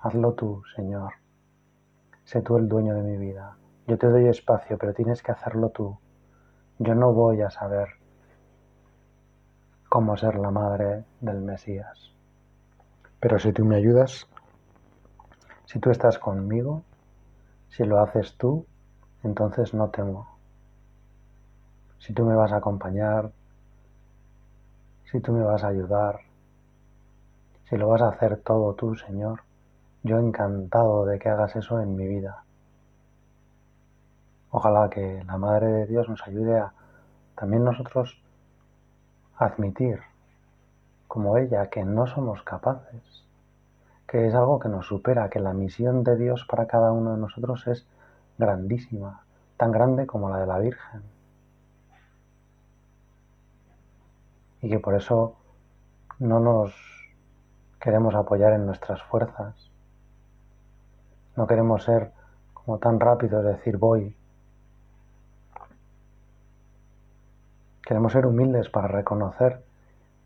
hazlo 0.00 0.32
tú, 0.34 0.62
Señor, 0.76 1.19
sé 2.30 2.42
tú 2.42 2.56
el 2.56 2.68
dueño 2.68 2.94
de 2.94 3.02
mi 3.02 3.16
vida. 3.16 3.56
Yo 3.88 3.98
te 3.98 4.06
doy 4.06 4.28
espacio, 4.28 4.78
pero 4.78 4.94
tienes 4.94 5.20
que 5.20 5.32
hacerlo 5.32 5.70
tú. 5.70 5.98
Yo 6.78 6.94
no 6.94 7.12
voy 7.12 7.42
a 7.42 7.50
saber 7.50 7.88
cómo 9.88 10.16
ser 10.16 10.36
la 10.36 10.52
madre 10.52 11.02
del 11.20 11.40
Mesías. 11.40 12.12
Pero 13.18 13.40
si 13.40 13.52
tú 13.52 13.64
me 13.64 13.74
ayudas, 13.74 14.28
si 15.64 15.80
tú 15.80 15.90
estás 15.90 16.20
conmigo, 16.20 16.84
si 17.68 17.82
lo 17.82 18.00
haces 18.00 18.36
tú, 18.36 18.64
entonces 19.24 19.74
no 19.74 19.90
temo. 19.90 20.28
Si 21.98 22.12
tú 22.12 22.24
me 22.24 22.36
vas 22.36 22.52
a 22.52 22.58
acompañar, 22.58 23.32
si 25.10 25.18
tú 25.18 25.32
me 25.32 25.42
vas 25.42 25.64
a 25.64 25.68
ayudar, 25.68 26.20
si 27.68 27.76
lo 27.76 27.88
vas 27.88 28.02
a 28.02 28.10
hacer 28.10 28.36
todo 28.36 28.74
tú, 28.74 28.94
Señor, 28.94 29.42
yo 30.02 30.18
encantado 30.18 31.04
de 31.04 31.18
que 31.18 31.28
hagas 31.28 31.56
eso 31.56 31.80
en 31.80 31.96
mi 31.96 32.06
vida. 32.06 32.44
Ojalá 34.50 34.90
que 34.90 35.22
la 35.24 35.36
Madre 35.36 35.66
de 35.68 35.86
Dios 35.86 36.08
nos 36.08 36.26
ayude 36.26 36.58
a 36.58 36.72
también 37.36 37.64
nosotros 37.64 38.20
admitir, 39.36 40.00
como 41.06 41.36
ella, 41.38 41.70
que 41.70 41.84
no 41.84 42.06
somos 42.06 42.42
capaces, 42.42 43.24
que 44.06 44.26
es 44.26 44.34
algo 44.34 44.58
que 44.58 44.68
nos 44.68 44.86
supera, 44.86 45.30
que 45.30 45.40
la 45.40 45.52
misión 45.52 46.04
de 46.04 46.16
Dios 46.16 46.44
para 46.48 46.66
cada 46.66 46.92
uno 46.92 47.12
de 47.12 47.18
nosotros 47.18 47.66
es 47.66 47.86
grandísima, 48.38 49.22
tan 49.56 49.70
grande 49.70 50.06
como 50.06 50.28
la 50.30 50.38
de 50.38 50.46
la 50.46 50.58
Virgen. 50.58 51.02
Y 54.62 54.68
que 54.68 54.78
por 54.78 54.94
eso 54.94 55.36
no 56.18 56.40
nos 56.40 56.74
queremos 57.80 58.14
apoyar 58.14 58.52
en 58.52 58.66
nuestras 58.66 59.02
fuerzas, 59.04 59.69
no 61.36 61.46
queremos 61.46 61.84
ser 61.84 62.12
como 62.54 62.78
tan 62.78 63.00
rápidos, 63.00 63.44
decir 63.44 63.76
voy. 63.76 64.16
Queremos 67.82 68.12
ser 68.12 68.26
humildes 68.26 68.68
para 68.68 68.88
reconocer 68.88 69.64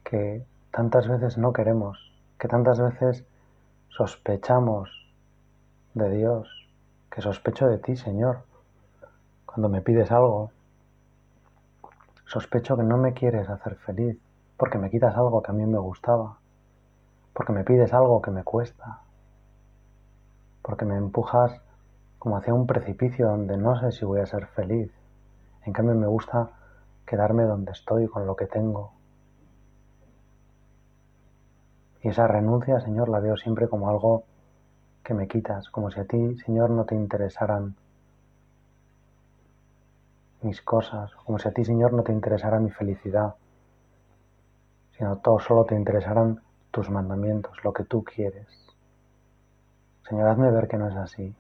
que 0.03 0.45
tantas 0.71 1.09
veces 1.09 1.39
no 1.39 1.53
queremos, 1.53 2.13
que 2.39 2.49
tantas 2.49 2.79
veces 2.79 3.25
sospechamos 3.89 4.91
de 5.95 6.11
Dios, 6.11 6.69
que 7.11 7.23
sospecho 7.23 7.69
de 7.69 7.79
ti, 7.79 7.97
Señor, 7.97 8.43
cuando 9.47 9.69
me 9.69 9.81
pides 9.81 10.11
algo. 10.11 10.51
Sospecho 12.27 12.77
que 12.77 12.83
no 12.83 12.99
me 12.99 13.15
quieres 13.15 13.49
hacer 13.49 13.77
feliz, 13.77 14.19
porque 14.57 14.79
me 14.79 14.91
quitas 14.91 15.17
algo 15.17 15.43
que 15.43 15.53
a 15.53 15.55
mí 15.55 15.65
me 15.65 15.79
gustaba, 15.79 16.39
porque 17.33 17.53
me 17.53 17.63
pides 17.65 17.95
algo 17.95 18.21
que 18.21 18.33
me 18.33 18.43
cuesta, 18.43 19.04
porque 20.65 20.87
me 20.87 20.97
empujas 20.97 21.61
como 22.19 22.39
hacia 22.39 22.55
un 22.55 22.67
precipicio 22.67 23.29
donde 23.29 23.59
no 23.59 23.79
sé 23.79 23.93
si 23.93 24.07
voy 24.07 24.21
a 24.21 24.27
ser 24.27 24.47
feliz. 24.47 24.91
En 25.67 25.75
cambio 25.75 25.95
me 25.95 26.07
gusta 26.07 26.51
quedarme 27.05 27.45
donde 27.45 27.73
estoy 27.73 28.09
con 28.09 28.27
lo 28.27 28.35
que 28.35 28.47
tengo. 28.47 28.93
Y 32.01 32.09
esa 32.09 32.27
renuncia, 32.27 32.81
Señor, 32.81 33.11
la 33.11 33.21
veo 33.21 33.37
siempre 33.37 33.69
como 33.69 33.91
algo 33.91 34.25
que 35.03 35.13
me 35.13 35.29
quitas, 35.29 35.69
como 35.69 35.91
si 35.91 36.01
a 36.01 36.07
ti, 36.07 36.39
Señor, 36.39 36.71
no 36.71 36.87
te 36.87 36.95
interesaran 36.95 37.77
mis 40.41 40.63
cosas, 40.63 41.15
como 41.27 41.39
si 41.39 41.49
a 41.49 41.53
ti, 41.53 41.63
Señor, 41.63 41.93
no 41.93 42.03
te 42.03 42.13
interesara 42.13 42.59
mi 42.59 42.71
felicidad, 42.71 43.35
sino 44.97 45.19
todo 45.19 45.39
solo 45.41 45.65
te 45.67 45.75
interesaran 45.75 46.41
tus 46.71 46.89
mandamientos, 46.89 47.53
lo 47.63 47.73
que 47.73 47.85
tú 47.85 48.03
quieres. 48.03 48.64
Señor, 50.09 50.29
hazme 50.29 50.51
ver 50.51 50.69
que 50.69 50.77
no 50.77 50.89
es 50.89 50.97
así, 50.97 51.35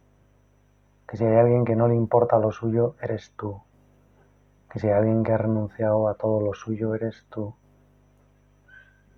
que 1.08 1.16
si 1.16 1.24
hay 1.24 1.36
alguien 1.36 1.64
que 1.64 1.76
no 1.76 1.88
le 1.88 1.94
importa 1.94 2.38
lo 2.38 2.52
suyo, 2.52 2.96
eres 3.00 3.32
tú, 3.36 3.60
que 4.70 4.78
si 4.78 4.88
hay 4.88 4.94
alguien 4.94 5.22
que 5.22 5.32
ha 5.32 5.38
renunciado 5.38 6.08
a 6.08 6.14
todo 6.14 6.40
lo 6.40 6.54
suyo, 6.54 6.94
eres 6.94 7.24
tú, 7.30 7.54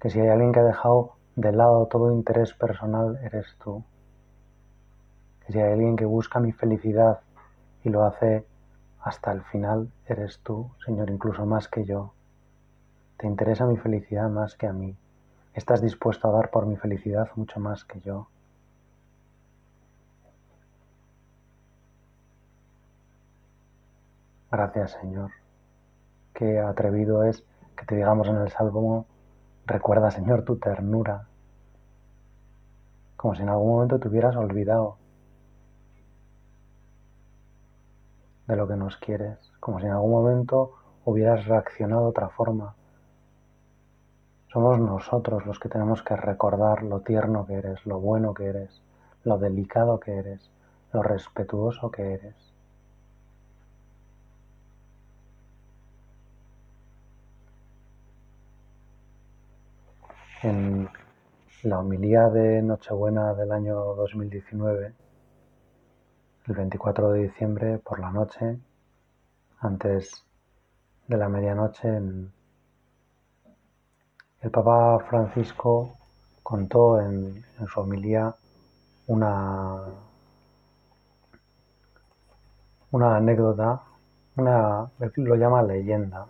que 0.01 0.11
si 0.11 0.21
hay 0.21 0.29
alguien 0.29 0.53
que 0.53 0.61
ha 0.61 0.65
dejado 0.65 1.17
de 1.37 1.53
lado 1.53 1.87
todo 1.87 2.13
interés 2.13 2.55
personal 2.55 3.19
eres 3.23 3.57
tú. 3.63 3.85
Que 5.45 5.53
si 5.53 5.59
hay 5.59 5.73
alguien 5.73 5.95
que 5.95 6.07
busca 6.07 6.41
mi 6.41 6.53
felicidad 6.53 7.21
y 7.85 7.91
lo 7.91 8.05
hace 8.05 8.47
hasta 9.03 9.33
el 9.33 9.43
final, 9.43 9.93
eres 10.07 10.41
tú, 10.43 10.71
Señor, 10.85 11.11
incluso 11.11 11.45
más 11.45 11.69
que 11.69 11.85
yo. 11.85 12.15
Te 13.19 13.27
interesa 13.27 13.67
mi 13.67 13.77
felicidad 13.77 14.31
más 14.31 14.57
que 14.57 14.67
a 14.67 14.73
mí. 14.73 14.97
Estás 15.53 15.83
dispuesto 15.83 16.29
a 16.29 16.33
dar 16.33 16.51
por 16.51 16.65
mi 16.67 16.77
felicidad 16.77 17.29
mucho 17.37 17.61
más 17.61 17.85
que 17.85 18.01
yo. 18.01 18.29
Gracias, 24.57 24.93
Señor. 24.93 25.33
Qué 26.33 26.59
atrevido 26.59 27.25
es 27.25 27.45
que 27.77 27.85
te 27.85 27.95
digamos 27.95 28.27
en 28.29 28.37
el 28.37 28.49
Salmo 28.49 29.05
Recuerda, 29.67 30.11
Señor, 30.11 30.45
tu 30.45 30.57
ternura, 30.57 31.27
como 33.19 33.35
si 33.35 33.43
en 33.43 33.51
algún 33.51 33.69
momento 33.69 33.99
te 34.01 34.09
hubieras 34.09 34.35
olvidado 34.35 34.97
de 38.47 38.57
lo 38.57 38.67
que 38.67 38.77
nos 38.77 38.97
quieres, 38.97 39.37
como 39.61 39.79
si 39.79 39.85
en 39.85 39.93
algún 39.93 40.13
momento 40.13 40.73
hubieras 41.05 41.45
reaccionado 41.45 42.05
de 42.05 42.09
otra 42.09 42.31
forma. 42.31 42.77
Somos 44.51 44.79
nosotros 44.79 45.45
los 45.45 45.61
que 45.61 45.69
tenemos 45.69 46.03
que 46.03 46.17
recordar 46.17 46.83
lo 46.83 47.01
tierno 47.01 47.45
que 47.45 47.57
eres, 47.57 47.85
lo 47.85 48.01
bueno 48.01 48.33
que 48.33 48.47
eres, 48.47 48.81
lo 49.23 49.37
delicado 49.37 50.01
que 50.01 50.17
eres, 50.17 50.51
lo 50.95 51.03
respetuoso 51.03 51.91
que 51.91 52.15
eres. 52.15 52.46
En 60.43 60.87
la 61.63 61.79
homilía 61.79 62.29
de 62.29 62.61
Nochebuena 62.61 63.33
del 63.33 63.53
año 63.53 63.75
2019, 63.95 64.93
el 66.47 66.55
24 66.55 67.13
de 67.13 67.23
diciembre 67.23 67.79
por 67.79 68.01
la 68.01 68.11
noche, 68.11 68.59
antes 69.61 70.27
de 71.09 71.17
la 71.17 71.31
medianoche, 71.31 71.89
el 71.89 72.31
Papa 74.51 74.99
Francisco 75.09 75.97
contó 76.43 77.01
en, 77.01 77.43
su 77.67 77.81
homilía 77.81 78.35
una, 79.07 79.85
una 82.91 83.17
anécdota, 83.17 83.81
una, 84.37 84.91
lo 85.17 85.35
llama 85.35 85.63
leyenda, 85.63 86.27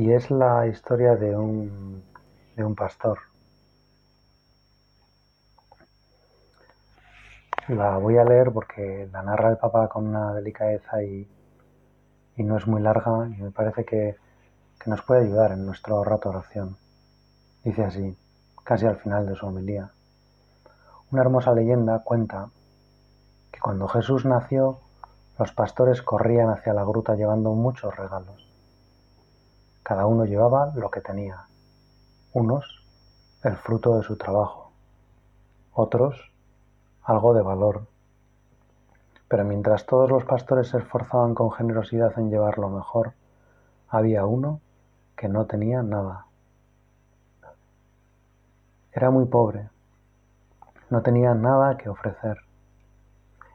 y 0.00 0.14
es 0.14 0.30
la 0.30 0.66
historia 0.66 1.14
de 1.14 1.36
un, 1.36 2.02
de 2.56 2.64
un 2.64 2.74
pastor. 2.74 3.18
La 7.68 7.98
voy 7.98 8.16
a 8.16 8.24
leer 8.24 8.50
porque 8.50 9.10
la 9.12 9.22
narra 9.22 9.50
el 9.50 9.58
Papa 9.58 9.88
con 9.88 10.06
una 10.06 10.32
delicadeza 10.32 11.02
y, 11.02 11.28
y 12.34 12.42
no 12.42 12.56
es 12.56 12.66
muy 12.66 12.80
larga 12.80 13.28
y 13.28 13.42
me 13.42 13.50
parece 13.50 13.84
que, 13.84 14.16
que, 14.82 14.88
nos 14.88 15.02
puede 15.02 15.26
ayudar 15.26 15.52
en 15.52 15.66
nuestro 15.66 16.02
rato 16.02 16.30
de 16.30 16.38
oración. 16.38 16.78
Dice 17.62 17.84
así, 17.84 18.16
casi 18.64 18.86
al 18.86 18.96
final 18.96 19.26
de 19.26 19.36
su 19.36 19.46
homilía. 19.46 19.90
Una 21.10 21.20
hermosa 21.20 21.52
leyenda 21.52 21.98
cuenta 21.98 22.48
que 23.52 23.60
cuando 23.60 23.86
Jesús 23.86 24.24
nació, 24.24 24.80
los 25.38 25.52
pastores 25.52 26.00
corrían 26.00 26.48
hacia 26.48 26.72
la 26.72 26.84
gruta 26.84 27.16
llevando 27.16 27.52
muchos 27.52 27.94
regalos. 27.94 28.49
Cada 29.82 30.06
uno 30.06 30.24
llevaba 30.24 30.72
lo 30.74 30.90
que 30.90 31.00
tenía. 31.00 31.46
Unos, 32.32 32.84
el 33.42 33.56
fruto 33.56 33.96
de 33.96 34.02
su 34.02 34.16
trabajo. 34.16 34.70
Otros, 35.72 36.32
algo 37.02 37.34
de 37.34 37.42
valor. 37.42 37.86
Pero 39.28 39.44
mientras 39.44 39.86
todos 39.86 40.10
los 40.10 40.24
pastores 40.24 40.68
se 40.68 40.78
esforzaban 40.78 41.34
con 41.34 41.50
generosidad 41.50 42.18
en 42.18 42.30
llevar 42.30 42.58
lo 42.58 42.68
mejor, 42.68 43.14
había 43.88 44.26
uno 44.26 44.60
que 45.16 45.28
no 45.28 45.46
tenía 45.46 45.82
nada. 45.82 46.26
Era 48.92 49.10
muy 49.10 49.24
pobre, 49.24 49.70
no 50.90 51.02
tenía 51.02 51.34
nada 51.34 51.78
que 51.78 51.88
ofrecer. 51.88 52.38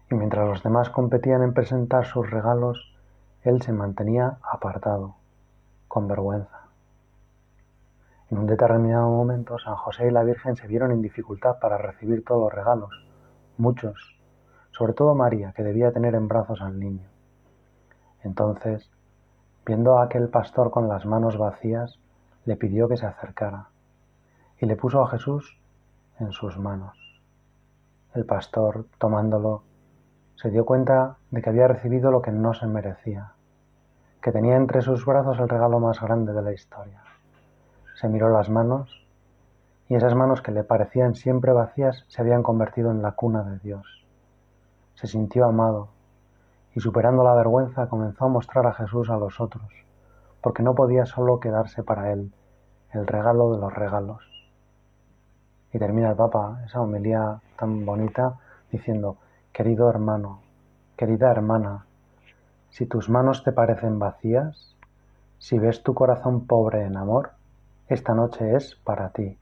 Y 0.09 0.15
mientras 0.15 0.47
los 0.47 0.63
demás 0.63 0.89
competían 0.89 1.43
en 1.43 1.53
presentar 1.53 2.05
sus 2.05 2.29
regalos, 2.29 2.93
él 3.43 3.61
se 3.61 3.71
mantenía 3.71 4.37
apartado 4.41 5.15
con 5.95 6.09
vergüenza. 6.09 6.67
En 8.29 8.39
un 8.39 8.47
determinado 8.47 9.09
momento, 9.09 9.57
San 9.57 9.77
José 9.77 10.09
y 10.09 10.11
la 10.11 10.25
Virgen 10.25 10.57
se 10.57 10.67
vieron 10.67 10.91
en 10.91 11.01
dificultad 11.01 11.57
para 11.57 11.77
recibir 11.77 12.25
todos 12.25 12.41
los 12.41 12.53
regalos, 12.53 13.07
muchos, 13.57 14.19
sobre 14.71 14.91
todo 14.91 15.15
María, 15.15 15.53
que 15.53 15.63
debía 15.63 15.93
tener 15.93 16.13
en 16.15 16.27
brazos 16.27 16.61
al 16.61 16.77
niño. 16.77 17.07
Entonces, 18.23 18.91
viendo 19.65 19.97
a 19.97 20.03
aquel 20.03 20.27
pastor 20.27 20.69
con 20.69 20.89
las 20.89 21.05
manos 21.05 21.37
vacías, 21.37 21.97
le 22.43 22.57
pidió 22.57 22.89
que 22.89 22.97
se 22.97 23.05
acercara 23.05 23.69
y 24.59 24.65
le 24.65 24.75
puso 24.75 25.01
a 25.01 25.07
Jesús 25.07 25.57
en 26.19 26.33
sus 26.33 26.57
manos. 26.57 27.21
El 28.13 28.25
pastor, 28.25 28.87
tomándolo, 28.97 29.63
se 30.35 30.49
dio 30.49 30.65
cuenta 30.65 31.15
de 31.31 31.41
que 31.41 31.49
había 31.49 31.69
recibido 31.69 32.11
lo 32.11 32.21
que 32.21 32.33
no 32.33 32.53
se 32.53 32.67
merecía 32.67 33.34
que 34.25 34.31
tenía 34.31 34.55
entre 34.55 34.81
sus 34.81 35.05
brazos 35.05 35.37
el 35.37 35.47
regalo 35.47 35.79
más 35.79 36.01
grande 36.01 36.33
de 36.33 36.41
la 36.41 36.51
historia. 36.51 36.99
Se 37.93 38.09
miró 38.09 38.27
las 38.29 38.49
manos 38.49 39.05
y 39.87 39.93
esas 39.93 40.15
manos 40.15 40.41
que 40.41 40.51
le 40.51 40.63
parecían 40.63 41.13
siempre 41.13 41.53
vacías 41.53 42.05
se 42.07 42.23
habían 42.23 42.41
convertido 42.41 42.89
en 42.89 43.03
la 43.03 43.11
cuna 43.11 43.43
de 43.43 43.59
Dios. 43.59 44.03
Se 44.95 45.05
sintió 45.05 45.45
amado 45.45 45.89
y 46.73 46.79
superando 46.79 47.23
la 47.23 47.35
vergüenza 47.35 47.87
comenzó 47.87 48.25
a 48.25 48.29
mostrar 48.29 48.65
a 48.65 48.73
Jesús 48.73 49.11
a 49.11 49.17
los 49.17 49.39
otros, 49.39 49.71
porque 50.41 50.63
no 50.63 50.73
podía 50.73 51.05
solo 51.05 51.39
quedarse 51.39 51.83
para 51.83 52.11
él 52.11 52.33
el 52.93 53.05
regalo 53.05 53.53
de 53.53 53.59
los 53.59 53.75
regalos. 53.75 54.23
Y 55.71 55.77
termina 55.77 56.09
el 56.09 56.15
Papa 56.15 56.63
esa 56.65 56.81
homilía 56.81 57.41
tan 57.59 57.85
bonita 57.85 58.39
diciendo, 58.71 59.17
querido 59.53 59.87
hermano, 59.87 60.39
querida 60.97 61.29
hermana, 61.29 61.84
si 62.75 62.85
tus 62.85 63.07
manos 63.07 63.45
te 63.45 63.53
parecen 63.53 63.99
vacías, 63.99 64.75
si 65.39 65.57
ves 65.57 65.81
tu 65.81 65.93
corazón 65.93 66.45
pobre 66.45 66.83
en 66.83 66.97
amor, 66.97 67.31
esta 67.87 68.13
noche 68.13 68.53
es 68.53 68.75
para 68.83 69.11
ti. 69.11 69.37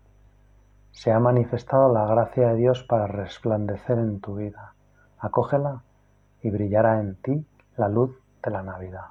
Se 0.92 1.12
ha 1.12 1.20
manifestado 1.20 1.92
la 1.92 2.06
gracia 2.06 2.50
de 2.50 2.58
Dios 2.58 2.84
para 2.84 3.08
resplandecer 3.08 3.98
en 3.98 4.20
tu 4.20 4.36
vida. 4.36 4.76
Acógela 5.18 5.82
y 6.44 6.52
brillará 6.52 7.00
en 7.00 7.16
ti 7.16 7.44
la 7.76 7.90
luz 7.90 8.16
de 8.44 8.52
la 8.52 8.62
Navidad. 8.62 9.08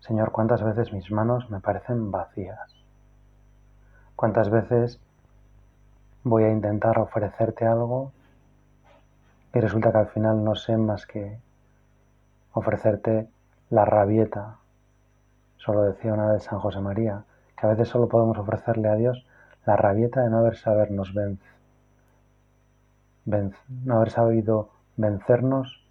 Señor, 0.00 0.30
cuántas 0.30 0.62
veces 0.62 0.92
mis 0.92 1.10
manos 1.10 1.48
me 1.48 1.60
parecen 1.60 2.10
vacías. 2.10 2.70
Cuántas 4.14 4.50
veces 4.50 5.00
voy 6.22 6.44
a 6.44 6.50
intentar 6.50 6.98
ofrecerte 6.98 7.64
algo 7.64 8.12
y 9.54 9.60
resulta 9.60 9.92
que 9.92 9.98
al 9.98 10.08
final 10.08 10.42
no 10.42 10.56
sé 10.56 10.76
más 10.76 11.06
que 11.06 11.38
ofrecerte 12.52 13.28
la 13.70 13.84
rabieta. 13.84 14.56
Solo 15.56 15.82
decía 15.82 16.12
una 16.12 16.32
vez 16.32 16.42
San 16.42 16.58
José 16.58 16.80
María 16.80 17.24
que 17.56 17.66
a 17.66 17.70
veces 17.70 17.88
solo 17.88 18.08
podemos 18.08 18.36
ofrecerle 18.36 18.88
a 18.88 18.96
Dios 18.96 19.24
la 19.64 19.76
rabieta 19.76 20.22
de 20.22 20.30
no 20.30 20.38
haber 20.38 20.56
sabernos 20.56 21.14
no 23.24 23.96
haber 23.96 24.10
sabido 24.10 24.70
vencernos 24.96 25.82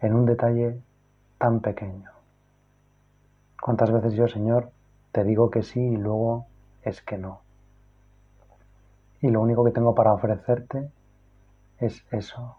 en 0.00 0.14
un 0.14 0.24
detalle 0.24 0.80
tan 1.38 1.60
pequeño. 1.60 2.10
¿Cuántas 3.60 3.90
veces 3.90 4.14
yo, 4.14 4.28
Señor, 4.28 4.70
te 5.10 5.24
digo 5.24 5.50
que 5.50 5.62
sí 5.62 5.80
y 5.80 5.96
luego 5.96 6.46
es 6.82 7.02
que 7.02 7.18
no? 7.18 7.42
Y 9.20 9.28
lo 9.28 9.40
único 9.40 9.64
que 9.64 9.70
tengo 9.72 9.94
para 9.94 10.14
ofrecerte 10.14 10.90
es 11.78 12.04
eso, 12.10 12.56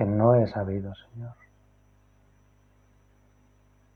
que 0.00 0.06
no 0.06 0.34
he 0.34 0.46
sabido, 0.46 0.94
Señor. 0.94 1.34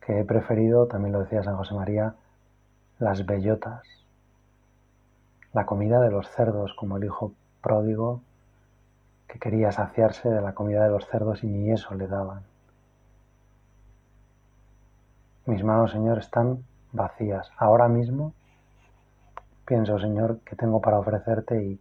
Que 0.05 0.21
he 0.21 0.25
preferido, 0.27 0.87
también 0.87 1.15
lo 1.15 1.21
decía 1.21 1.43
San 1.43 1.57
José 1.57 1.73
María, 1.73 2.15
las 2.99 3.25
bellotas, 3.25 3.85
la 5.55 5.65
comida 5.65 6.03
de 6.03 6.11
los 6.11 6.29
cerdos, 6.29 6.75
como 6.75 6.99
el 6.99 7.05
hijo 7.05 7.33
pródigo 7.63 8.21
que 9.27 9.39
quería 9.39 9.73
saciarse 9.73 10.29
de 10.29 10.43
la 10.43 10.53
comida 10.53 10.85
de 10.85 10.91
los 10.91 11.07
cerdos 11.07 11.43
y 11.43 11.47
ni 11.47 11.71
eso 11.71 11.95
le 11.95 12.07
daban. 12.07 12.43
Mis 15.47 15.65
manos, 15.65 15.93
Señor, 15.93 16.19
están 16.19 16.65
vacías. 16.93 17.51
Ahora 17.57 17.89
mismo 17.89 18.35
pienso, 19.65 19.99
Señor, 19.99 20.41
que 20.41 20.55
tengo 20.55 20.83
para 20.83 20.99
ofrecerte 20.99 21.65
y 21.65 21.81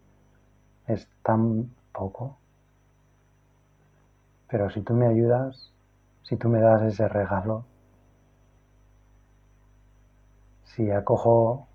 es 0.87 1.09
tan 1.23 1.75
poco. 1.91 2.37
Pero 4.53 4.69
si 4.69 4.81
tú 4.81 4.93
me 4.93 5.07
ayudas, 5.07 5.73
si 6.21 6.37
tú 6.37 6.47
me 6.47 6.61
das 6.61 6.83
ese 6.83 7.07
regalo, 7.07 7.65
si 10.63 10.91
acojo 10.91 11.65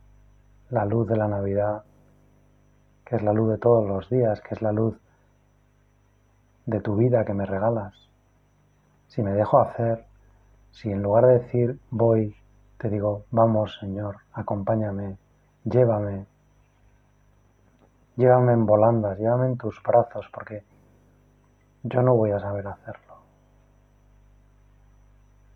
la 0.71 0.85
luz 0.85 1.09
de 1.09 1.17
la 1.17 1.27
Navidad, 1.27 1.83
que 3.05 3.17
es 3.17 3.23
la 3.23 3.33
luz 3.33 3.51
de 3.51 3.59
todos 3.59 3.85
los 3.85 4.09
días, 4.09 4.41
que 4.43 4.55
es 4.55 4.63
la 4.63 4.71
luz 4.71 4.97
de 6.67 6.79
tu 6.79 6.95
vida 6.95 7.25
que 7.25 7.35
me 7.35 7.47
regalas, 7.47 7.97
si 9.09 9.25
me 9.25 9.33
dejo 9.33 9.59
hacer, 9.59 10.05
si 10.71 10.93
en 10.93 11.03
lugar 11.03 11.27
de 11.27 11.39
decir 11.41 11.81
voy, 11.91 12.37
te 12.77 12.89
digo, 12.89 13.25
vamos 13.33 13.77
Señor, 13.81 14.19
acompáñame, 14.33 15.19
llévame, 15.65 16.27
llévame 18.15 18.53
en 18.53 18.67
volandas, 18.67 19.19
llévame 19.19 19.47
en 19.47 19.59
tus 19.59 19.83
brazos, 19.83 20.31
porque 20.33 20.63
yo 21.83 22.03
no 22.03 22.15
voy 22.15 22.31
a 22.33 22.41
saber 22.41 22.67
hacerlo. 22.67 23.15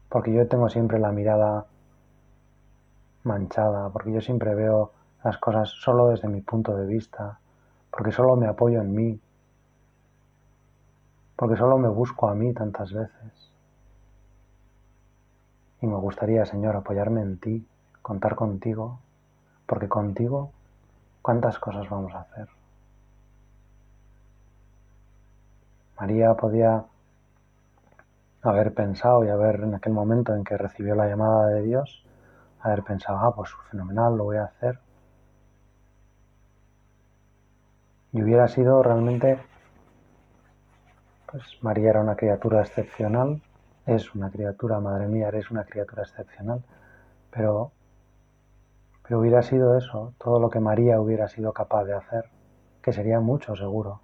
Porque 0.09 0.33
yo 0.33 0.47
tengo 0.47 0.69
siempre 0.69 0.99
la 0.99 1.13
mirada 1.13 1.67
manchada, 3.25 3.89
porque 3.91 4.13
yo 4.13 4.21
siempre 4.21 4.55
veo 4.55 4.93
las 5.25 5.39
cosas 5.39 5.69
solo 5.69 6.09
desde 6.09 6.29
mi 6.29 6.41
punto 6.41 6.77
de 6.77 6.87
vista, 6.87 7.39
porque 7.91 8.13
solo 8.13 8.37
me 8.37 8.47
apoyo 8.47 8.81
en 8.81 8.95
mí, 8.95 9.21
porque 11.37 11.57
solo 11.57 11.79
me 11.79 11.89
busco 11.89 12.29
a 12.29 12.35
mí 12.35 12.53
tantas 12.53 12.93
veces. 12.93 13.51
Y 15.81 15.87
me 15.87 15.97
gustaría, 15.97 16.47
Señor, 16.47 16.77
apoyarme 16.77 17.23
en 17.23 17.39
ti, 17.39 17.67
contar 18.03 18.37
contigo, 18.37 18.99
porque 19.67 19.89
contigo, 19.89 20.51
¿cuántas 21.23 21.59
cosas 21.59 21.89
vamos 21.89 22.15
a 22.15 22.21
hacer? 22.21 22.49
María 26.03 26.35
podía 26.35 26.85
haber 28.43 28.75
pensado 28.75 29.25
y 29.25 29.29
haber 29.29 29.61
en 29.61 29.77
aquel 29.77 29.93
momento 29.93 30.35
en 30.35 30.43
que 30.43 30.57
recibió 30.57 30.97
la 30.97 31.07
llamada 31.07 31.47
de 31.47 31.63
Dios, 31.63 32.05
haber 32.59 32.83
pensado, 32.83 33.19
ah, 33.19 33.33
pues 33.33 33.51
fenomenal, 33.71 34.17
lo 34.17 34.25
voy 34.25 34.39
a 34.39 34.47
hacer. 34.47 34.81
Y 38.11 38.21
hubiera 38.21 38.49
sido 38.49 38.83
realmente, 38.83 39.39
pues 41.31 41.45
María 41.61 41.91
era 41.91 42.01
una 42.01 42.17
criatura 42.17 42.63
excepcional, 42.63 43.41
es 43.87 44.13
una 44.13 44.29
criatura, 44.29 44.81
madre 44.81 45.07
mía, 45.07 45.29
eres 45.29 45.53
una 45.53 45.63
criatura 45.63 46.03
excepcional, 46.03 46.65
pero, 47.31 47.71
pero 49.05 49.21
hubiera 49.21 49.43
sido 49.43 49.79
eso, 49.79 50.15
todo 50.19 50.41
lo 50.41 50.51
que 50.51 50.59
María 50.59 51.01
hubiera 51.01 51.29
sido 51.29 51.53
capaz 51.53 51.85
de 51.85 51.95
hacer, 51.95 52.25
que 52.83 52.93
sería 52.93 53.21
mucho 53.21 53.55
seguro. 53.55 54.01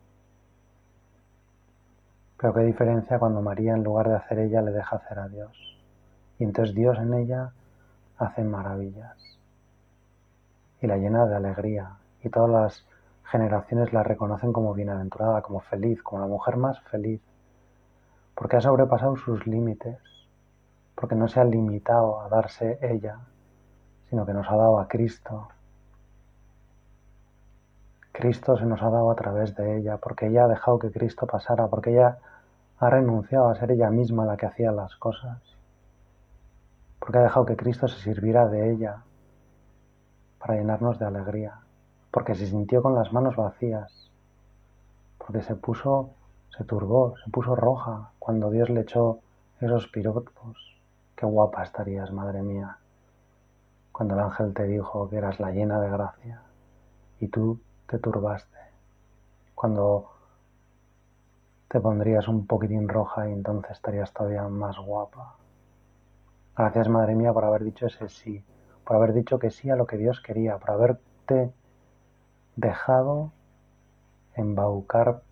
Pero 2.38 2.55
qué 2.55 2.61
diferencia 2.61 3.18
cuando 3.18 3.42
María 3.42 3.74
en 3.74 3.83
lugar 3.83 4.09
de 4.09 4.16
hacer 4.16 4.38
ella 4.38 4.62
le 4.62 4.72
deja 4.72 4.96
hacer 4.96 5.18
a 5.18 5.29
Dios. 5.29 5.79
Y 6.38 6.44
entonces 6.44 6.74
Dios 6.74 6.98
en 6.98 7.14
ella 7.14 7.53
hace 8.16 8.44
maravillas 8.44 9.16
y 10.81 10.87
la 10.87 10.96
llena 10.96 11.27
de 11.27 11.37
alegría. 11.37 11.96
Y 12.22 12.31
todas 12.31 12.51
las 12.51 12.87
generaciones 13.24 13.92
la 13.92 14.03
reconocen 14.03 14.53
como 14.53 14.72
bienaventurada, 14.74 15.42
como 15.42 15.61
feliz, 15.61 16.03
como 16.03 16.20
la 16.20 16.29
mujer 16.29 16.57
más 16.57 16.81
feliz 16.83 17.20
porque 18.38 18.57
ha 18.57 18.61
sobrepasado 18.61 19.16
sus 19.16 19.48
límites, 19.48 19.98
porque 20.94 21.16
no 21.16 21.27
se 21.27 21.40
ha 21.40 21.44
limitado 21.44 22.20
a 22.20 22.29
darse 22.29 22.79
ella, 22.81 23.18
sino 24.09 24.24
que 24.24 24.33
nos 24.33 24.48
ha 24.48 24.55
dado 24.55 24.79
a 24.79 24.87
Cristo. 24.87 25.48
Cristo 28.18 28.57
se 28.57 28.66
nos 28.66 28.83
ha 28.83 28.90
dado 28.90 29.12
a 29.12 29.14
través 29.14 29.54
de 29.54 29.78
ella, 29.78 29.98
porque 29.98 30.26
ella 30.26 30.46
ha 30.46 30.48
dejado 30.48 30.81
que 30.81 30.90
Cristo 30.90 31.24
pasara, 31.24 31.68
porque 31.68 31.92
ella 31.92 32.18
ha 32.81 32.90
renunciado 32.90 33.48
a 33.48 33.54
ser 33.54 33.70
ella 33.70 33.90
misma 33.90 34.26
la 34.26 34.37
que 34.37 34.46
hacía 34.46 34.72
las 34.72 34.96
cosas, 34.96 35.38
porque 36.98 37.18
ha 37.18 37.22
dejado 37.22 37.46
que 37.46 37.57
Cristo 37.57 37.87
se 37.87 38.00
sirviera 38.00 38.48
de 38.48 38.72
ella 38.72 39.04
para 40.40 40.57
llenarnos 40.57 40.98
de 40.98 41.07
alegría, 41.07 41.61
porque 42.11 42.35
se 42.35 42.48
sintió 42.48 42.83
con 42.83 42.96
las 42.96 43.12
manos 43.12 43.37
vacías, 43.37 44.11
porque 45.16 45.42
se 45.42 45.54
puso 45.54 46.11
se 46.57 46.64
turbó, 46.64 47.14
se 47.24 47.31
puso 47.31 47.54
roja 47.54 48.11
cuando 48.18 48.50
Dios 48.50 48.68
le 48.68 48.81
echó 48.81 49.20
esos 49.61 49.87
piropos. 49.87 50.57
Qué 51.14 51.24
guapa 51.24 51.62
estarías, 51.62 52.11
madre 52.11 52.42
mía. 52.42 52.78
Cuando 53.92 54.14
el 54.14 54.20
ángel 54.20 54.52
te 54.54 54.64
dijo 54.64 55.09
que 55.09 55.18
eras 55.18 55.38
la 55.38 55.52
llena 55.52 55.81
de 55.81 55.88
gracia 55.88 56.42
y 57.20 57.28
tú 57.28 57.61
te 57.88 57.98
turbaste. 57.98 58.59
Cuando 59.55 60.11
te 61.68 61.81
pondrías 61.81 62.29
un 62.29 62.46
poquitín 62.46 62.88
roja 62.88 63.29
y 63.29 63.33
entonces 63.33 63.72
estarías 63.72 64.12
todavía 64.12 64.46
más 64.48 64.79
guapa. 64.79 65.37
Gracias, 66.57 66.88
madre 66.88 67.14
mía, 67.14 67.33
por 67.33 67.44
haber 67.44 67.64
dicho 67.64 67.87
ese 67.87 68.09
sí, 68.09 68.44
por 68.85 68.96
haber 68.96 69.14
dicho 69.14 69.38
que 69.38 69.51
sí 69.51 69.70
a 69.70 69.77
lo 69.77 69.87
que 69.87 69.96
Dios 69.96 70.20
quería, 70.20 70.59
por 70.59 70.70
haberte 70.70 71.53
dejado 72.57 73.33
embaucar 74.35 75.22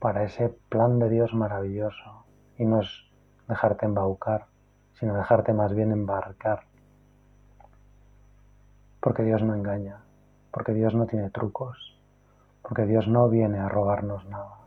para 0.00 0.24
ese 0.24 0.48
plan 0.68 0.98
de 0.98 1.08
Dios 1.10 1.32
maravilloso. 1.32 2.24
Y 2.58 2.64
no 2.64 2.80
es 2.80 2.88
dejarte 3.48 3.86
embaucar, 3.86 4.46
sino 4.94 5.14
dejarte 5.14 5.52
más 5.52 5.74
bien 5.74 5.92
embarcar. 5.92 6.64
Porque 9.06 9.22
Dios 9.22 9.40
no 9.40 9.54
engaña, 9.54 10.00
porque 10.50 10.72
Dios 10.72 10.92
no 10.92 11.06
tiene 11.06 11.30
trucos, 11.30 11.96
porque 12.60 12.86
Dios 12.86 13.06
no 13.06 13.28
viene 13.28 13.60
a 13.60 13.68
robarnos 13.68 14.26
nada. 14.26 14.58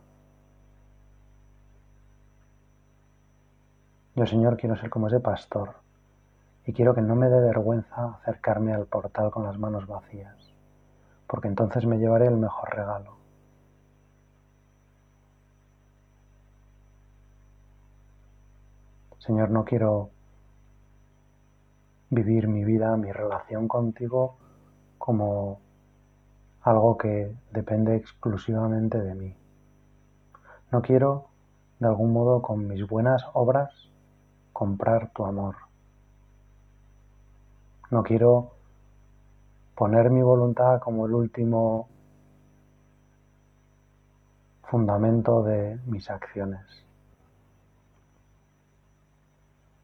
Yo, 4.14 4.26
Señor, 4.26 4.56
quiero 4.56 4.78
ser 4.78 4.88
como 4.88 5.08
ese 5.08 5.20
pastor 5.20 5.74
y 6.64 6.72
quiero 6.72 6.94
que 6.94 7.02
no 7.02 7.16
me 7.16 7.28
dé 7.28 7.38
vergüenza 7.38 8.16
acercarme 8.22 8.72
al 8.72 8.86
portal 8.86 9.30
con 9.30 9.44
las 9.44 9.58
manos 9.58 9.86
vacías, 9.86 10.54
porque 11.26 11.48
entonces 11.48 11.84
me 11.84 11.98
llevaré 11.98 12.26
el 12.26 12.38
mejor 12.38 12.74
regalo 12.74 13.18
Señor, 19.18 19.50
no 19.50 19.66
quiero 19.66 20.08
vivir 22.10 22.48
mi 22.48 22.64
vida, 22.64 22.96
mi 22.96 23.12
relación 23.12 23.68
contigo 23.68 24.36
como 24.98 25.60
algo 26.62 26.98
que 26.98 27.32
depende 27.52 27.96
exclusivamente 27.96 29.00
de 29.00 29.14
mí. 29.14 29.34
No 30.72 30.82
quiero, 30.82 31.28
de 31.78 31.88
algún 31.88 32.12
modo, 32.12 32.42
con 32.42 32.66
mis 32.66 32.86
buenas 32.86 33.24
obras, 33.32 33.90
comprar 34.52 35.10
tu 35.12 35.24
amor. 35.24 35.56
No 37.90 38.02
quiero 38.02 38.52
poner 39.74 40.10
mi 40.10 40.22
voluntad 40.22 40.80
como 40.80 41.06
el 41.06 41.14
último 41.14 41.88
fundamento 44.64 45.42
de 45.42 45.80
mis 45.86 46.08
acciones. 46.10 46.84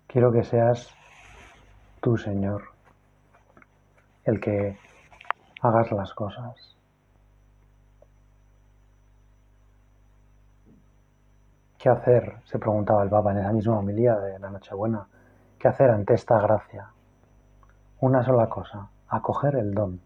Quiero 0.06 0.30
que 0.30 0.44
seas 0.44 0.94
tú, 2.06 2.16
Señor, 2.16 2.62
el 4.22 4.38
que 4.38 4.78
hagas 5.60 5.90
las 5.90 6.14
cosas. 6.14 6.76
¿Qué 11.76 11.88
hacer? 11.88 12.36
se 12.44 12.60
preguntaba 12.60 13.02
el 13.02 13.10
Papa 13.10 13.32
en 13.32 13.38
esa 13.38 13.50
misma 13.50 13.80
homilía 13.80 14.14
de 14.20 14.38
la 14.38 14.50
Nochebuena. 14.50 15.08
¿Qué 15.58 15.66
hacer 15.66 15.90
ante 15.90 16.14
esta 16.14 16.40
gracia? 16.40 16.90
Una 17.98 18.22
sola 18.22 18.48
cosa, 18.48 18.88
acoger 19.08 19.56
el 19.56 19.74
don. 19.74 20.00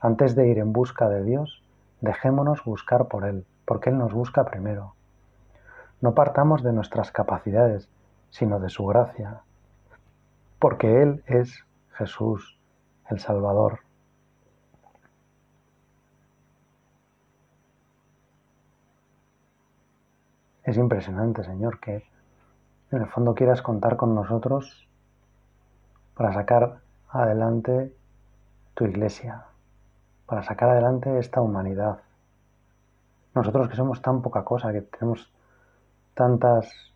Antes 0.00 0.34
de 0.34 0.48
ir 0.48 0.58
en 0.58 0.72
busca 0.72 1.08
de 1.08 1.22
Dios, 1.22 1.62
dejémonos 2.00 2.64
buscar 2.64 3.06
por 3.06 3.24
Él, 3.24 3.46
porque 3.66 3.90
Él 3.90 3.98
nos 3.98 4.12
busca 4.12 4.44
primero. 4.44 4.96
No 6.00 6.12
partamos 6.16 6.64
de 6.64 6.72
nuestras 6.72 7.12
capacidades, 7.12 7.88
sino 8.30 8.58
de 8.58 8.68
su 8.68 8.84
gracia, 8.84 9.42
porque 10.62 11.02
Él 11.02 11.24
es 11.26 11.66
Jesús, 11.94 12.56
el 13.10 13.18
Salvador. 13.18 13.80
Es 20.62 20.76
impresionante, 20.76 21.42
Señor, 21.42 21.80
que 21.80 22.04
en 22.92 23.00
el 23.02 23.08
fondo 23.08 23.34
quieras 23.34 23.60
contar 23.60 23.96
con 23.96 24.14
nosotros 24.14 24.88
para 26.14 26.32
sacar 26.32 26.78
adelante 27.08 27.92
tu 28.74 28.84
iglesia, 28.84 29.46
para 30.26 30.44
sacar 30.44 30.70
adelante 30.70 31.18
esta 31.18 31.40
humanidad. 31.40 32.02
Nosotros 33.34 33.68
que 33.68 33.74
somos 33.74 34.00
tan 34.00 34.22
poca 34.22 34.44
cosa, 34.44 34.72
que 34.72 34.82
tenemos 34.82 35.28
tantas 36.14 36.91